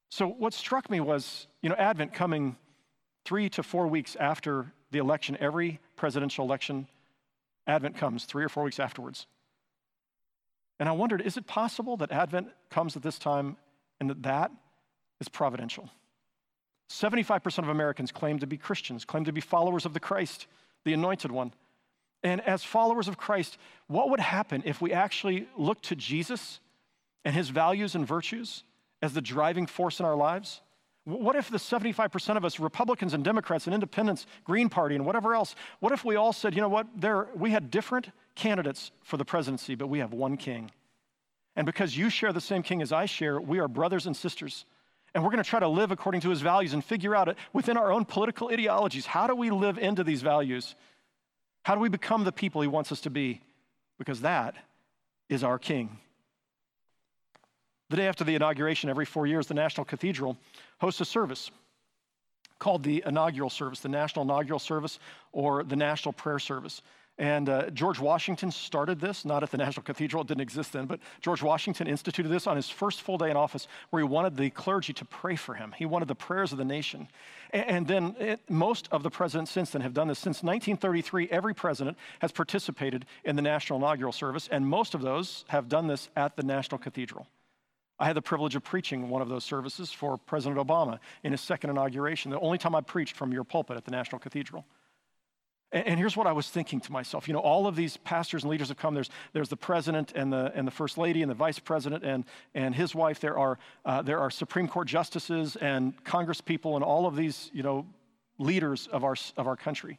So 0.10 0.28
what 0.28 0.54
struck 0.54 0.92
me 0.92 1.00
was, 1.00 1.48
you 1.64 1.70
know, 1.70 1.76
Advent 1.76 2.14
coming 2.14 2.56
three 3.26 3.50
to 3.50 3.64
four 3.64 3.88
weeks 3.88 4.16
after 4.16 4.72
the 4.92 5.00
election, 5.00 5.36
every 5.40 5.80
presidential 5.96 6.46
election, 6.46 6.88
Advent 7.66 7.98
comes 7.98 8.26
three 8.26 8.44
or 8.44 8.50
four 8.50 8.64
weeks 8.64 8.80
afterwards. 8.80 9.26
And 10.80 10.88
I 10.88 10.92
wondered, 10.92 11.20
is 11.20 11.36
it 11.36 11.48
possible 11.48 11.98
that 11.98 12.12
Advent 12.12 12.50
comes 12.70 12.96
at 12.96 13.02
this 13.02 13.18
time 13.18 13.58
and 14.00 14.12
that 14.12 14.22
that 14.22 14.52
is 15.20 15.30
providential? 15.30 15.90
75% 16.92 17.58
of 17.58 17.70
Americans 17.70 18.12
claim 18.12 18.38
to 18.38 18.46
be 18.46 18.58
Christians, 18.58 19.04
claim 19.04 19.26
to 19.26 19.34
be 19.34 19.42
followers 19.42 19.88
of 19.88 19.94
the 19.96 20.00
Christ, 20.00 20.46
the 20.86 20.94
anointed 20.94 21.32
one. 21.32 21.54
And 22.24 22.42
as 22.42 22.64
followers 22.64 23.08
of 23.08 23.18
Christ, 23.18 23.58
what 23.88 24.10
would 24.10 24.20
happen 24.20 24.64
if 24.66 24.82
we 24.82 24.94
actually 24.94 25.48
looked 25.58 25.86
to 25.86 25.96
Jesus 25.96 26.60
and 27.26 27.36
his 27.36 27.50
values 27.50 27.96
and 27.96 28.08
virtues 28.08 28.64
as 29.02 29.14
the 29.14 29.22
driving 29.22 29.68
force 29.68 30.00
in 30.00 30.06
our 30.06 30.16
lives? 30.16 30.62
What 31.06 31.36
if 31.36 31.50
the 31.50 31.58
75% 31.58 32.38
of 32.38 32.46
us, 32.46 32.62
Republicans 32.62 33.14
and 33.14 33.26
Democrats 33.26 33.68
and 33.68 33.74
independents, 33.74 34.26
Green 34.46 34.70
Party 34.70 34.96
and 34.96 35.06
whatever 35.06 35.36
else, 35.36 35.54
what 35.82 35.92
if 35.92 36.06
we 36.06 36.16
all 36.16 36.32
said, 36.32 36.56
you 36.56 36.62
know 36.62 36.70
what, 36.70 36.88
there, 36.96 37.28
we 37.36 37.52
had 37.52 37.70
different 37.70 38.10
candidates 38.36 38.92
for 39.04 39.18
the 39.18 39.26
presidency, 39.26 39.76
but 39.76 39.88
we 39.88 40.00
have 40.00 40.14
one 40.14 40.38
king? 40.38 40.72
And 41.58 41.66
because 41.66 41.96
you 41.96 42.10
share 42.10 42.32
the 42.32 42.40
same 42.40 42.64
king 42.64 42.82
as 42.82 42.94
I 42.94 43.06
share, 43.06 43.40
we 43.40 43.60
are 43.60 43.68
brothers 43.68 44.08
and 44.08 44.16
sisters. 44.16 44.66
And 45.14 45.24
we're 45.24 45.30
going 45.30 45.44
to 45.44 45.50
try 45.50 45.60
to 45.60 45.68
live 45.68 45.92
according 45.92 46.22
to 46.22 46.30
his 46.30 46.42
values 46.42 46.74
and 46.74 46.84
figure 46.84 47.16
out 47.16 47.36
within 47.52 47.76
our 47.76 47.92
own 47.92 48.06
political 48.06 48.50
ideologies 48.50 49.06
how 49.06 49.28
do 49.28 49.36
we 49.36 49.52
live 49.52 49.78
into 49.78 50.04
these 50.06 50.22
values? 50.22 50.76
How 51.64 51.76
do 51.76 51.82
we 51.82 51.90
become 51.90 52.24
the 52.24 52.32
people 52.32 52.62
he 52.62 52.68
wants 52.68 52.92
us 52.92 53.02
to 53.02 53.10
be? 53.10 53.42
Because 53.98 54.22
that 54.22 54.56
is 55.30 55.44
our 55.44 55.58
king. 55.58 55.98
The 57.90 57.98
day 57.98 58.08
after 58.08 58.24
the 58.24 58.36
inauguration, 58.36 58.90
every 58.90 59.06
four 59.06 59.28
years, 59.28 59.48
the 59.48 59.54
National 59.54 59.86
Cathedral 59.86 60.38
hosts 60.80 61.02
a 61.02 61.06
service 61.06 61.52
called 62.60 62.84
the 62.84 63.04
inaugural 63.06 63.50
service, 63.50 63.82
the 63.82 63.90
National 63.90 64.24
Inaugural 64.24 64.60
Service, 64.60 65.00
or 65.32 65.64
the 65.64 65.76
National 65.76 66.14
Prayer 66.14 66.40
Service. 66.40 66.82
And 67.20 67.48
uh, 67.48 67.70
George 67.70 68.00
Washington 68.00 68.50
started 68.50 69.00
this, 69.00 69.24
not 69.24 69.44
at 69.44 69.52
the 69.52 69.58
National 69.58 69.84
Cathedral, 69.84 70.24
it 70.24 70.28
didn't 70.28 70.42
exist 70.42 70.74
then, 70.74 70.88
but 70.88 71.00
George 71.22 71.44
Washington 71.44 71.86
instituted 71.86 72.30
this 72.30 72.48
on 72.48 72.56
his 72.56 72.70
first 72.70 73.04
full 73.04 73.20
day 73.20 73.30
in 73.30 73.38
office 73.38 73.68
where 73.92 74.02
he 74.02 74.08
wanted 74.08 74.36
the 74.36 74.50
clergy 74.50 74.94
to 74.94 75.06
pray 75.06 75.36
for 75.36 75.54
him. 75.54 75.76
He 75.78 75.86
wanted 75.86 76.08
the 76.08 76.16
prayers 76.16 76.52
of 76.52 76.58
the 76.58 76.66
nation. 76.66 77.08
And, 77.52 77.66
and 77.68 77.88
then 77.88 78.16
it, 78.20 78.40
most 78.50 78.88
of 78.92 79.04
the 79.04 79.12
presidents 79.12 79.52
since 79.52 79.70
then 79.70 79.84
have 79.84 79.94
done 79.94 80.08
this. 80.08 80.18
Since 80.18 80.42
1933, 80.42 81.30
every 81.30 81.54
president 81.54 81.98
has 82.20 82.32
participated 82.32 83.06
in 83.24 83.36
the 83.36 83.44
National 83.44 83.78
Inaugural 83.78 84.12
Service, 84.12 84.50
and 84.52 84.68
most 84.68 84.96
of 84.96 85.02
those 85.02 85.46
have 85.50 85.70
done 85.70 85.86
this 85.86 86.10
at 86.16 86.36
the 86.36 86.44
National 86.44 86.80
Cathedral. 86.80 87.28
I 88.00 88.08
had 88.08 88.16
the 88.16 88.24
privilege 88.24 88.56
of 88.56 88.64
preaching 88.64 89.08
one 89.10 89.22
of 89.22 89.30
those 89.30 89.44
services 89.44 89.92
for 89.92 90.18
President 90.18 90.60
Obama 90.60 90.98
in 91.24 91.32
his 91.32 91.42
second 91.42 91.70
inauguration, 91.70 92.32
the 92.32 92.40
only 92.40 92.58
time 92.58 92.74
I 92.74 92.82
preached 92.82 93.16
from 93.16 93.32
your 93.32 93.44
pulpit 93.44 93.78
at 93.78 93.86
the 93.86 93.92
National 93.92 94.18
Cathedral. 94.18 94.66
And, 95.74 96.00
here's 96.00 96.16
what 96.16 96.28
I 96.28 96.34
was 96.34 96.48
thinking 96.48 96.80
to 96.82 96.92
myself. 96.92 97.28
You 97.28 97.34
know, 97.34 97.40
all 97.40 97.66
of 97.66 97.76
these 97.76 97.98
pastors 97.98 98.44
and 98.44 98.52
leaders 98.52 98.68
have 98.68 98.78
come. 98.78 98.94
There's, 98.94 99.10
there's 99.34 99.50
the 99.50 99.58
president 99.58 100.14
and 100.16 100.32
the, 100.32 100.52
and 100.54 100.68
the 100.68 100.72
first 100.72 101.00
lady 101.00 101.24
and 101.24 101.32
the 101.32 101.36
vice 101.36 101.58
president 101.58 102.04
and, 102.04 102.26
and 102.54 102.76
his 102.76 102.94
wife. 102.94 103.20
There 103.20 103.40
are, 103.40 103.58
uh, 103.84 104.04
there 104.04 104.20
are 104.20 104.30
Supreme 104.30 104.68
Court 104.68 104.88
justices 104.88 105.56
and 105.56 106.02
Congress 106.04 106.42
people 106.42 106.76
and 106.76 106.84
all 106.84 107.08
of 107.08 107.16
these, 107.16 107.50
you 107.54 107.64
know, 107.64 107.88
leaders 108.38 108.88
of 108.92 109.04
our, 109.04 109.16
of 109.36 109.48
our 109.48 109.56
country. 109.56 109.98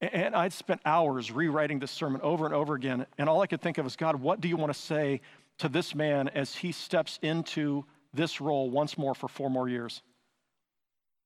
And 0.00 0.34
I'd 0.34 0.52
spent 0.52 0.80
hours 0.84 1.30
rewriting 1.30 1.78
this 1.78 1.92
sermon 1.92 2.20
over 2.22 2.44
and 2.44 2.54
over 2.54 2.74
again. 2.74 3.06
And 3.16 3.28
all 3.28 3.40
I 3.42 3.46
could 3.46 3.62
think 3.62 3.78
of 3.78 3.84
was, 3.84 3.94
God, 3.94 4.16
what 4.16 4.40
do 4.40 4.48
you 4.48 4.56
want 4.56 4.72
to 4.72 4.78
say 4.78 5.20
to 5.58 5.68
this 5.68 5.94
man 5.94 6.28
as 6.28 6.56
he 6.56 6.72
steps 6.72 7.20
into 7.22 7.84
this 8.12 8.40
role 8.40 8.70
once 8.70 8.98
more 8.98 9.14
for 9.14 9.28
four 9.28 9.50
more 9.50 9.68
years? 9.68 10.02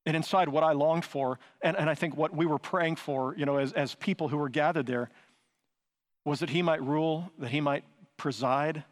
And 0.09 0.15
inside 0.15 0.49
what 0.49 0.63
I 0.63 0.71
longed 0.71 1.05
for, 1.05 1.37
and, 1.61 1.77
and 1.77 1.87
I 1.87 1.93
think 1.93 2.17
what 2.17 2.35
we 2.35 2.47
were 2.47 2.57
praying 2.57 2.95
for, 2.95 3.35
you 3.37 3.45
know, 3.45 3.57
as, 3.57 3.73
as 3.73 3.93
people 3.93 4.27
who 4.27 4.37
were 4.37 4.49
gathered 4.49 4.87
there, 4.87 5.11
was 6.25 6.39
that 6.39 6.49
he 6.49 6.63
might 6.63 6.81
rule, 6.81 7.31
that 7.37 7.51
he 7.51 7.61
might 7.61 7.83
preside, 8.17 8.83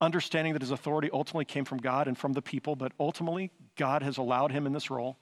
understanding 0.00 0.52
that 0.52 0.62
his 0.62 0.70
authority 0.70 1.10
ultimately 1.12 1.44
came 1.44 1.64
from 1.64 1.78
God 1.78 2.06
and 2.06 2.16
from 2.16 2.34
the 2.34 2.40
people, 2.40 2.76
but 2.76 2.92
ultimately 3.00 3.50
God 3.74 4.04
has 4.04 4.16
allowed 4.16 4.52
him 4.52 4.64
in 4.64 4.72
this 4.72 4.90
role, 4.90 5.16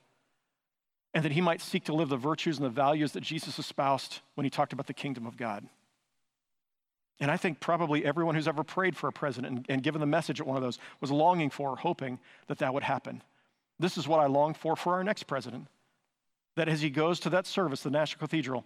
and 1.15 1.25
that 1.25 1.33
he 1.33 1.41
might 1.41 1.63
seek 1.63 1.85
to 1.85 1.95
live 1.95 2.11
the 2.11 2.19
virtues 2.19 2.59
and 2.59 2.67
the 2.67 2.71
values 2.71 3.13
that 3.13 3.23
Jesus 3.23 3.59
espoused 3.59 4.21
when 4.35 4.45
he 4.45 4.51
talked 4.51 4.75
about 4.75 4.87
the 4.87 4.93
kingdom 4.93 5.27
of 5.27 5.39
God. 5.39 5.67
And 7.21 7.31
I 7.31 7.39
think 7.39 7.59
probably 7.59 8.05
everyone 8.05 8.35
who's 8.35 8.49
ever 8.49 8.65
prayed 8.65 8.99
for 8.99 9.09
a 9.09 9.13
president 9.13 9.57
and, 9.57 9.67
and 9.71 9.83
given 9.83 10.03
the 10.03 10.07
message 10.07 10.43
at 10.43 10.47
one 10.47 10.59
of 10.59 10.63
those 10.63 10.79
was 11.01 11.11
longing 11.11 11.49
for, 11.49 11.75
hoping 11.75 12.19
that 12.49 12.59
that 12.59 12.75
would 12.75 12.83
happen. 12.83 13.23
This 13.83 13.99
is 13.99 14.07
what 14.07 14.21
I 14.21 14.27
long 14.27 14.55
for 14.55 14.77
for 14.77 14.95
our 14.95 15.03
next 15.03 15.25
president. 15.25 15.67
That 16.55 16.69
as 16.69 16.81
he 16.81 16.89
goes 16.89 17.19
to 17.21 17.31
that 17.31 17.49
service, 17.49 17.83
the 17.83 17.91
National 17.91 18.21
Cathedral, 18.21 18.65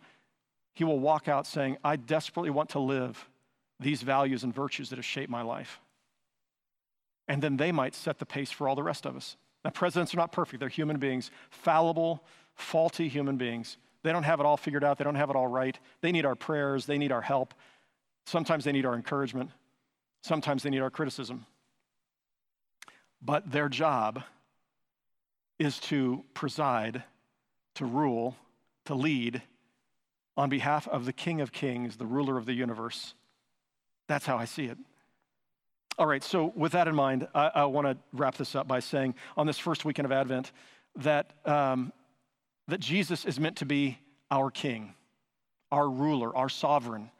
he 0.75 0.85
will 0.85 0.99
walk 0.99 1.27
out 1.27 1.47
saying, 1.47 1.79
I 1.83 1.97
desperately 1.97 2.51
want 2.51 2.69
to 2.71 2.81
live 2.81 3.27
these 3.81 4.03
values 4.03 4.45
and 4.45 4.55
virtues 4.55 4.91
that 4.91 4.97
have 4.97 5.07
shaped 5.07 5.31
my 5.31 5.41
life. 5.41 5.81
And 7.29 7.43
then 7.43 7.57
they 7.57 7.73
might 7.73 7.95
set 7.95 8.19
the 8.19 8.27
pace 8.27 8.51
for 8.51 8.69
all 8.69 8.75
the 8.75 8.83
rest 8.83 9.07
of 9.07 9.17
us. 9.17 9.39
Now, 9.65 9.71
presidents 9.71 10.13
are 10.13 10.19
not 10.19 10.33
perfect, 10.33 10.61
they're 10.61 10.69
human 10.69 10.99
beings, 10.99 11.31
fallible, 11.49 12.23
faulty 12.55 13.09
human 13.09 13.39
beings. 13.39 13.79
They 14.03 14.13
don't 14.13 14.23
have 14.23 14.39
it 14.39 14.45
all 14.45 14.59
figured 14.59 14.85
out, 14.85 14.99
they 14.99 15.05
don't 15.05 15.15
have 15.15 15.31
it 15.31 15.37
all 15.37 15.49
right. 15.49 15.79
They 16.03 16.13
need 16.13 16.27
our 16.27 16.37
prayers, 16.37 16.85
they 16.85 16.99
need 16.99 17.11
our 17.11 17.23
help. 17.23 17.55
Sometimes 18.27 18.65
they 18.65 18.73
need 18.73 18.85
our 18.85 18.95
encouragement, 18.95 19.51
sometimes 20.23 20.63
they 20.63 20.71
need 20.71 20.83
our 20.83 20.91
criticism. 20.91 21.47
But 23.23 23.51
their 23.51 23.71
job 23.71 24.23
is 25.59 25.79
to 25.79 26.25
preside, 26.35 27.03
to 27.75 27.85
rule, 27.85 28.37
to 28.85 28.95
lead 28.95 29.43
on 30.37 30.51
behalf 30.51 30.87
of 30.89 31.05
the 31.05 31.13
King 31.13 31.41
of 31.41 31.53
Kings, 31.53 31.97
the 31.97 32.07
ruler 32.07 32.37
of 32.37 32.47
the 32.47 32.53
universe. 32.53 33.15
That's 34.07 34.27
how 34.27 34.37
I 34.37 34.45
see 34.45 34.67
it. 34.67 34.79
All 35.99 36.07
right, 36.07 36.23
so 36.23 36.53
with 36.55 36.73
that 36.73 36.89
in 36.89 36.95
mind, 36.95 37.27
I, 37.35 37.51
I 37.55 37.65
want 37.65 37.87
to 37.87 37.97
wrap 38.13 38.37
this 38.37 38.55
up 38.55 38.69
by 38.69 38.81
saying 38.81 39.15
on 39.37 39.47
this 39.47 39.59
first 39.59 39.85
weekend 39.85 40.05
of 40.05 40.13
Advent 40.13 40.53
that, 40.97 41.33
um, 41.47 41.93
that 42.69 42.81
Jesus 42.81 43.25
is 43.25 43.41
meant 43.41 43.57
to 43.57 43.67
be 43.67 43.99
our 44.31 44.51
King, 44.51 44.95
our 45.73 45.89
ruler, 45.89 46.37
our 46.37 46.51
sovereign 46.51 47.11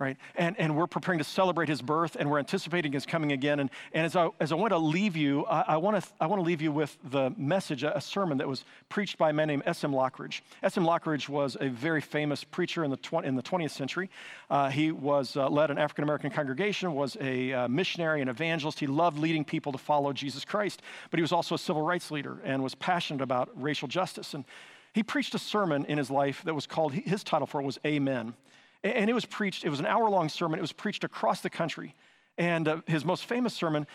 right? 0.00 0.16
And, 0.34 0.58
and 0.58 0.76
we're 0.76 0.86
preparing 0.86 1.18
to 1.18 1.24
celebrate 1.24 1.68
his 1.68 1.82
birth 1.82 2.16
and 2.18 2.30
we're 2.30 2.38
anticipating 2.38 2.90
his 2.90 3.04
coming 3.04 3.32
again. 3.32 3.60
And, 3.60 3.70
and 3.92 4.06
as, 4.06 4.16
I, 4.16 4.30
as 4.40 4.50
I 4.50 4.54
want 4.54 4.72
to 4.72 4.78
leave 4.78 5.14
you, 5.14 5.44
I, 5.44 5.64
I 5.68 5.76
want 5.76 6.02
to 6.02 6.10
I 6.18 6.26
want 6.26 6.40
to 6.40 6.44
leave 6.44 6.62
you 6.62 6.72
with 6.72 6.96
the 7.04 7.30
message, 7.36 7.84
a, 7.84 7.96
a 7.96 8.00
sermon 8.00 8.38
that 8.38 8.48
was 8.48 8.64
preached 8.88 9.18
by 9.18 9.30
a 9.30 9.32
man 9.34 9.48
named 9.48 9.62
S.M. 9.66 9.92
Lockridge. 9.92 10.40
S.M. 10.62 10.84
Lockridge 10.84 11.28
was 11.28 11.56
a 11.60 11.68
very 11.68 12.00
famous 12.00 12.42
preacher 12.42 12.82
in 12.82 12.90
the, 12.90 12.96
tw- 12.96 13.24
in 13.24 13.36
the 13.36 13.42
20th 13.42 13.72
century. 13.72 14.08
Uh, 14.48 14.70
he 14.70 14.90
was 14.90 15.36
uh, 15.36 15.48
led 15.48 15.70
an 15.70 15.76
African 15.76 16.02
American 16.04 16.30
congregation, 16.30 16.94
was 16.94 17.18
a 17.20 17.52
uh, 17.52 17.68
missionary 17.68 18.22
and 18.22 18.30
evangelist. 18.30 18.80
He 18.80 18.86
loved 18.86 19.18
leading 19.18 19.44
people 19.44 19.70
to 19.72 19.78
follow 19.78 20.14
Jesus 20.14 20.46
Christ, 20.46 20.80
but 21.10 21.18
he 21.18 21.22
was 21.22 21.32
also 21.32 21.54
a 21.54 21.58
civil 21.58 21.82
rights 21.82 22.10
leader 22.10 22.38
and 22.42 22.62
was 22.62 22.74
passionate 22.74 23.22
about 23.22 23.50
racial 23.54 23.86
justice. 23.86 24.32
And 24.32 24.46
he 24.94 25.02
preached 25.02 25.34
a 25.34 25.38
sermon 25.38 25.84
in 25.84 25.98
his 25.98 26.10
life 26.10 26.42
that 26.44 26.54
was 26.54 26.66
called, 26.66 26.94
his 26.94 27.22
title 27.22 27.46
for 27.46 27.60
it 27.60 27.64
was 27.64 27.78
Amen. 27.84 28.34
And 28.82 29.10
it 29.10 29.12
was 29.12 29.24
preached, 29.24 29.64
it 29.64 29.68
was 29.68 29.80
an 29.80 29.86
hour 29.86 30.08
long 30.08 30.28
sermon. 30.28 30.58
It 30.58 30.62
was 30.62 30.72
preached 30.72 31.04
across 31.04 31.40
the 31.40 31.50
country. 31.50 31.94
And 32.38 32.66
uh, 32.66 32.80
his 32.86 33.04
most 33.04 33.26
famous 33.26 33.52
sermon, 33.52 33.86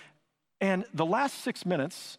and 0.62 0.86
the 0.94 1.06
last 1.06 1.42
six 1.42 1.66
minutes 1.66 2.18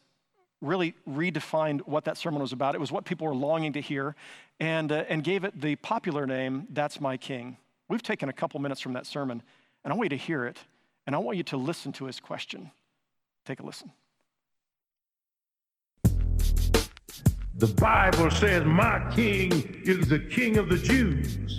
really 0.61 0.95
redefined 1.09 1.81
what 1.87 2.05
that 2.05 2.17
sermon 2.17 2.41
was 2.41 2.53
about. 2.53 2.75
It 2.75 2.81
was 2.81 2.91
what 2.91 3.05
people 3.05 3.27
were 3.27 3.35
longing 3.35 3.75
to 3.75 3.81
hear 3.81 4.17
and, 4.59 4.91
uh, 4.91 5.05
and 5.09 5.23
gave 5.23 5.45
it 5.45 5.61
the 5.61 5.77
popular 5.77 6.27
name, 6.27 6.67
That's 6.71 7.01
My 7.01 7.17
King. 7.17 7.57
We've 7.89 8.03
taken 8.03 8.29
a 8.29 8.33
couple 8.33 8.59
minutes 8.61 8.81
from 8.81 8.95
that 8.95 9.07
sermon, 9.07 9.43
and 9.85 9.93
I 9.93 9.97
want 9.97 10.07
you 10.07 10.19
to 10.19 10.25
hear 10.25 10.45
it, 10.45 10.59
and 11.07 11.15
I 11.15 11.19
want 11.19 11.37
you 11.37 11.45
to 11.45 11.57
listen 11.57 11.93
to 11.93 12.07
his 12.07 12.19
question. 12.19 12.71
Take 13.45 13.61
a 13.61 13.63
listen. 13.67 13.93
The 17.59 17.69
Bible 17.79 18.31
says, 18.31 18.65
My 18.65 19.11
king 19.15 19.83
is 19.85 20.09
the 20.09 20.19
king 20.19 20.57
of 20.59 20.69
the 20.69 20.77
Jews. 20.77 21.59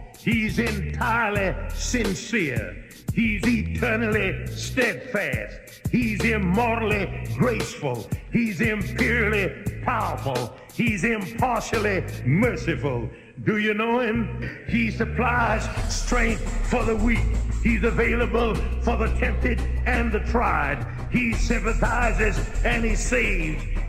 He's 0.23 0.59
entirely 0.59 1.55
sincere. 1.73 2.85
He's 3.13 3.41
eternally 3.45 4.45
steadfast. 4.47 5.81
He's 5.91 6.23
immortally 6.23 7.27
graceful. 7.37 8.07
He's 8.31 8.61
imperially 8.61 9.49
powerful. 9.83 10.55
He's 10.73 11.03
impartially 11.03 12.03
merciful. 12.23 13.09
Do 13.43 13.57
you 13.57 13.73
know 13.73 13.99
him? 13.99 14.65
He 14.67 14.91
supplies 14.91 15.67
strength 15.91 16.47
for 16.69 16.85
the 16.85 16.95
weak. 16.95 17.25
He's 17.63 17.83
available 17.83 18.53
for 18.83 18.97
the 18.97 19.13
tempted 19.19 19.59
and 19.87 20.11
the 20.11 20.19
tried. 20.19 20.85
He 21.11 21.33
sympathizes 21.33 22.37
and 22.63 22.85
he 22.85 22.95
saves. 22.95 23.63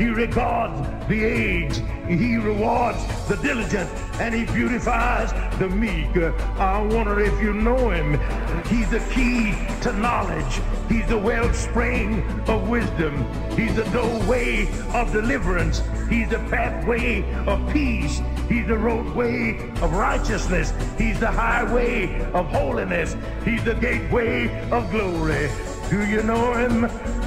He 0.00 0.08
regards 0.08 0.80
the 1.08 1.24
aged. 1.24 1.82
He 2.08 2.36
rewards 2.38 3.04
the 3.28 3.36
diligent. 3.36 3.90
And 4.18 4.34
he 4.34 4.46
beautifies 4.46 5.30
the 5.58 5.68
meek. 5.68 6.16
I 6.58 6.80
wonder 6.80 7.20
if 7.20 7.38
you 7.42 7.52
know 7.52 7.90
him. 7.90 8.18
He's 8.64 8.88
the 8.88 9.00
key 9.12 9.54
to 9.82 9.92
knowledge. 9.92 10.60
He's 10.88 11.06
the 11.06 11.18
wellspring 11.18 12.22
of 12.48 12.66
wisdom. 12.70 13.14
He's 13.54 13.76
the 13.76 13.84
doorway 13.90 14.68
of 14.94 15.12
deliverance. 15.12 15.82
He's 16.08 16.30
the 16.30 16.38
pathway 16.48 17.22
of 17.46 17.70
peace. 17.70 18.22
He's 18.48 18.66
the 18.66 18.78
roadway 18.78 19.58
of 19.82 19.92
righteousness. 19.92 20.72
He's 20.96 21.20
the 21.20 21.30
highway 21.30 22.24
of 22.32 22.46
holiness. 22.46 23.16
He's 23.44 23.62
the 23.64 23.74
gateway 23.74 24.48
of 24.70 24.90
glory. 24.90 25.50
Do 25.90 26.06
you 26.06 26.22
know 26.22 26.54
him? 26.54 27.19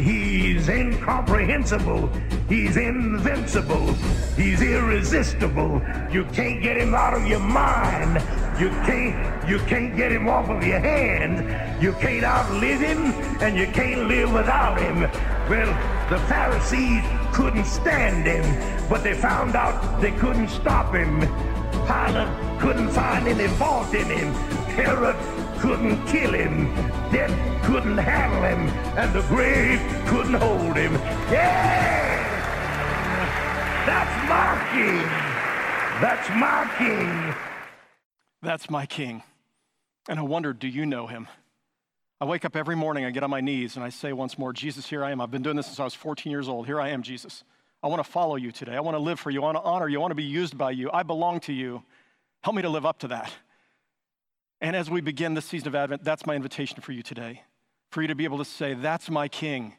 He's 0.00 0.68
incomprehensible. 0.68 2.10
He's 2.48 2.76
invincible. 2.76 3.92
He's 4.34 4.62
irresistible. 4.62 5.82
You 6.10 6.24
can't 6.32 6.62
get 6.62 6.78
him 6.78 6.94
out 6.94 7.14
of 7.14 7.26
your 7.26 7.40
mind. 7.40 8.14
You 8.58 8.70
can't 8.86 9.48
you 9.48 9.58
can't 9.60 9.96
get 9.96 10.10
him 10.12 10.28
off 10.28 10.48
of 10.48 10.64
your 10.66 10.80
hand. 10.80 11.82
You 11.82 11.92
can't 11.94 12.24
outlive 12.24 12.80
him 12.80 12.98
and 13.42 13.56
you 13.56 13.66
can't 13.66 14.08
live 14.08 14.32
without 14.32 14.80
him. 14.80 15.02
Well, 15.48 15.68
the 16.08 16.18
Pharisees 16.26 17.02
couldn't 17.32 17.66
stand 17.66 18.26
him, 18.26 18.88
but 18.88 19.02
they 19.02 19.14
found 19.14 19.54
out 19.54 20.00
they 20.00 20.12
couldn't 20.12 20.48
stop 20.48 20.94
him. 20.94 21.20
Pilate 21.86 22.60
couldn't 22.60 22.90
find 22.90 23.28
any 23.28 23.48
fault 23.56 23.92
in 23.94 24.06
him. 24.06 24.32
Herod 24.74 25.16
couldn't 25.60 26.04
kill 26.06 26.32
him. 26.32 26.66
Death 27.12 27.64
couldn't 27.64 27.98
handle 27.98 28.42
him. 28.42 28.68
And 28.98 29.12
the 29.12 29.22
grave 29.22 29.80
couldn't 30.06 30.34
hold 30.34 30.76
him. 30.76 30.94
Yeah! 31.30 32.10
That's 33.86 34.28
my 34.28 34.68
king. 34.72 35.30
That's 36.00 36.28
my 36.30 36.70
king. 36.78 37.34
That's 38.42 38.70
my 38.70 38.86
king. 38.86 39.22
And 40.08 40.18
I 40.18 40.22
wonder, 40.22 40.52
do 40.52 40.66
you 40.66 40.86
know 40.86 41.06
him? 41.06 41.28
I 42.20 42.24
wake 42.24 42.44
up 42.44 42.56
every 42.56 42.76
morning, 42.76 43.04
I 43.04 43.10
get 43.10 43.22
on 43.22 43.30
my 43.30 43.40
knees, 43.40 43.76
and 43.76 43.84
I 43.84 43.88
say 43.88 44.12
once 44.12 44.38
more, 44.38 44.52
Jesus, 44.52 44.86
here 44.86 45.02
I 45.02 45.10
am. 45.10 45.20
I've 45.20 45.30
been 45.30 45.42
doing 45.42 45.56
this 45.56 45.66
since 45.66 45.80
I 45.80 45.84
was 45.84 45.94
14 45.94 46.30
years 46.30 46.48
old. 46.48 46.66
Here 46.66 46.80
I 46.80 46.90
am, 46.90 47.02
Jesus. 47.02 47.44
I 47.82 47.88
want 47.88 48.04
to 48.04 48.10
follow 48.10 48.36
you 48.36 48.52
today. 48.52 48.76
I 48.76 48.80
want 48.80 48.94
to 48.94 48.98
live 48.98 49.18
for 49.18 49.30
you. 49.30 49.40
I 49.40 49.44
want 49.44 49.56
to 49.56 49.62
honor 49.62 49.88
you. 49.88 49.98
I 49.98 50.00
want 50.00 50.10
to 50.10 50.16
be 50.16 50.24
used 50.24 50.58
by 50.58 50.70
you. 50.72 50.90
I 50.92 51.02
belong 51.02 51.40
to 51.40 51.52
you. 51.52 51.82
Help 52.42 52.56
me 52.56 52.62
to 52.62 52.68
live 52.68 52.84
up 52.84 52.98
to 53.00 53.08
that. 53.08 53.32
And 54.60 54.76
as 54.76 54.90
we 54.90 55.00
begin 55.00 55.34
this 55.34 55.46
season 55.46 55.68
of 55.68 55.74
Advent, 55.74 56.04
that's 56.04 56.26
my 56.26 56.34
invitation 56.34 56.80
for 56.80 56.92
you 56.92 57.02
today. 57.02 57.42
For 57.90 58.02
you 58.02 58.08
to 58.08 58.14
be 58.14 58.24
able 58.24 58.38
to 58.38 58.44
say, 58.44 58.74
That's 58.74 59.10
my 59.10 59.28
king. 59.28 59.74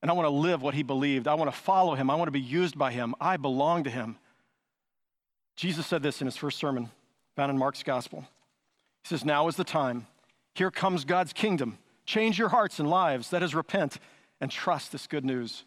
And 0.00 0.10
I 0.10 0.14
want 0.14 0.26
to 0.26 0.30
live 0.30 0.62
what 0.62 0.74
he 0.74 0.82
believed. 0.82 1.26
I 1.26 1.34
want 1.34 1.50
to 1.50 1.56
follow 1.56 1.94
him. 1.94 2.08
I 2.08 2.14
want 2.14 2.28
to 2.28 2.32
be 2.32 2.40
used 2.40 2.78
by 2.78 2.92
him. 2.92 3.14
I 3.20 3.36
belong 3.36 3.84
to 3.84 3.90
him. 3.90 4.16
Jesus 5.56 5.86
said 5.86 6.02
this 6.02 6.20
in 6.20 6.26
his 6.26 6.36
first 6.36 6.58
sermon, 6.58 6.88
found 7.34 7.50
in 7.50 7.58
Mark's 7.58 7.82
gospel. 7.82 8.20
He 9.02 9.08
says, 9.08 9.24
Now 9.24 9.48
is 9.48 9.56
the 9.56 9.64
time. 9.64 10.06
Here 10.54 10.70
comes 10.70 11.04
God's 11.04 11.32
kingdom. 11.32 11.78
Change 12.04 12.38
your 12.38 12.48
hearts 12.48 12.78
and 12.78 12.88
lives. 12.88 13.30
That 13.30 13.42
is, 13.42 13.54
repent 13.54 13.98
and 14.40 14.50
trust 14.50 14.92
this 14.92 15.06
good 15.06 15.24
news. 15.24 15.64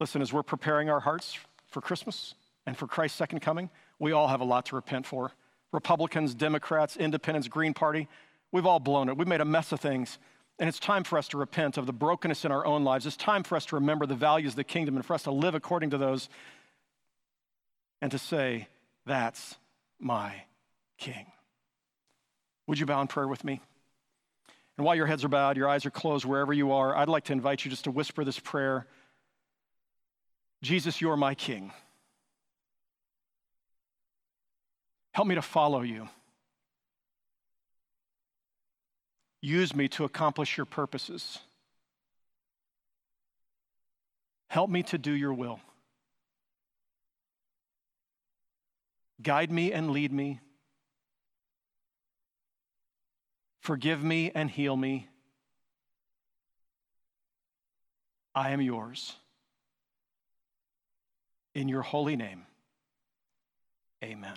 Listen, 0.00 0.22
as 0.22 0.32
we're 0.32 0.42
preparing 0.42 0.90
our 0.90 1.00
hearts 1.00 1.38
for 1.68 1.80
Christmas 1.80 2.34
and 2.64 2.76
for 2.76 2.86
Christ's 2.86 3.18
second 3.18 3.40
coming, 3.40 3.70
we 3.98 4.12
all 4.12 4.28
have 4.28 4.40
a 4.40 4.44
lot 4.44 4.66
to 4.66 4.76
repent 4.76 5.06
for. 5.06 5.32
Republicans, 5.76 6.34
Democrats, 6.34 6.96
Independents, 6.96 7.48
Green 7.48 7.74
Party, 7.74 8.08
we've 8.50 8.64
all 8.64 8.80
blown 8.80 9.10
it. 9.10 9.16
We've 9.18 9.28
made 9.28 9.42
a 9.42 9.44
mess 9.44 9.72
of 9.72 9.78
things. 9.78 10.18
And 10.58 10.70
it's 10.70 10.80
time 10.80 11.04
for 11.04 11.18
us 11.18 11.28
to 11.28 11.36
repent 11.36 11.76
of 11.76 11.84
the 11.84 11.92
brokenness 11.92 12.46
in 12.46 12.50
our 12.50 12.64
own 12.64 12.82
lives. 12.82 13.04
It's 13.04 13.14
time 13.14 13.42
for 13.42 13.56
us 13.56 13.66
to 13.66 13.74
remember 13.74 14.06
the 14.06 14.14
values 14.14 14.52
of 14.52 14.56
the 14.56 14.64
kingdom 14.64 14.96
and 14.96 15.04
for 15.04 15.12
us 15.12 15.24
to 15.24 15.30
live 15.30 15.54
according 15.54 15.90
to 15.90 15.98
those 15.98 16.30
and 18.00 18.10
to 18.10 18.18
say, 18.18 18.68
That's 19.04 19.56
my 20.00 20.32
king. 20.96 21.26
Would 22.66 22.78
you 22.78 22.86
bow 22.86 23.02
in 23.02 23.06
prayer 23.06 23.28
with 23.28 23.44
me? 23.44 23.60
And 24.78 24.86
while 24.86 24.96
your 24.96 25.06
heads 25.06 25.24
are 25.24 25.28
bowed, 25.28 25.58
your 25.58 25.68
eyes 25.68 25.84
are 25.84 25.90
closed, 25.90 26.24
wherever 26.24 26.54
you 26.54 26.72
are, 26.72 26.96
I'd 26.96 27.10
like 27.10 27.24
to 27.24 27.34
invite 27.34 27.66
you 27.66 27.70
just 27.70 27.84
to 27.84 27.90
whisper 27.90 28.24
this 28.24 28.38
prayer 28.38 28.86
Jesus, 30.62 31.02
you're 31.02 31.18
my 31.18 31.34
king. 31.34 31.70
Help 35.16 35.28
me 35.28 35.34
to 35.34 35.40
follow 35.40 35.80
you. 35.80 36.10
Use 39.40 39.74
me 39.74 39.88
to 39.88 40.04
accomplish 40.04 40.58
your 40.58 40.66
purposes. 40.66 41.38
Help 44.48 44.68
me 44.68 44.82
to 44.82 44.98
do 44.98 45.12
your 45.12 45.32
will. 45.32 45.58
Guide 49.22 49.50
me 49.50 49.72
and 49.72 49.90
lead 49.90 50.12
me. 50.12 50.38
Forgive 53.60 54.04
me 54.04 54.30
and 54.34 54.50
heal 54.50 54.76
me. 54.76 55.08
I 58.34 58.50
am 58.50 58.60
yours. 58.60 59.14
In 61.54 61.68
your 61.70 61.80
holy 61.80 62.16
name, 62.16 62.42
amen. 64.04 64.36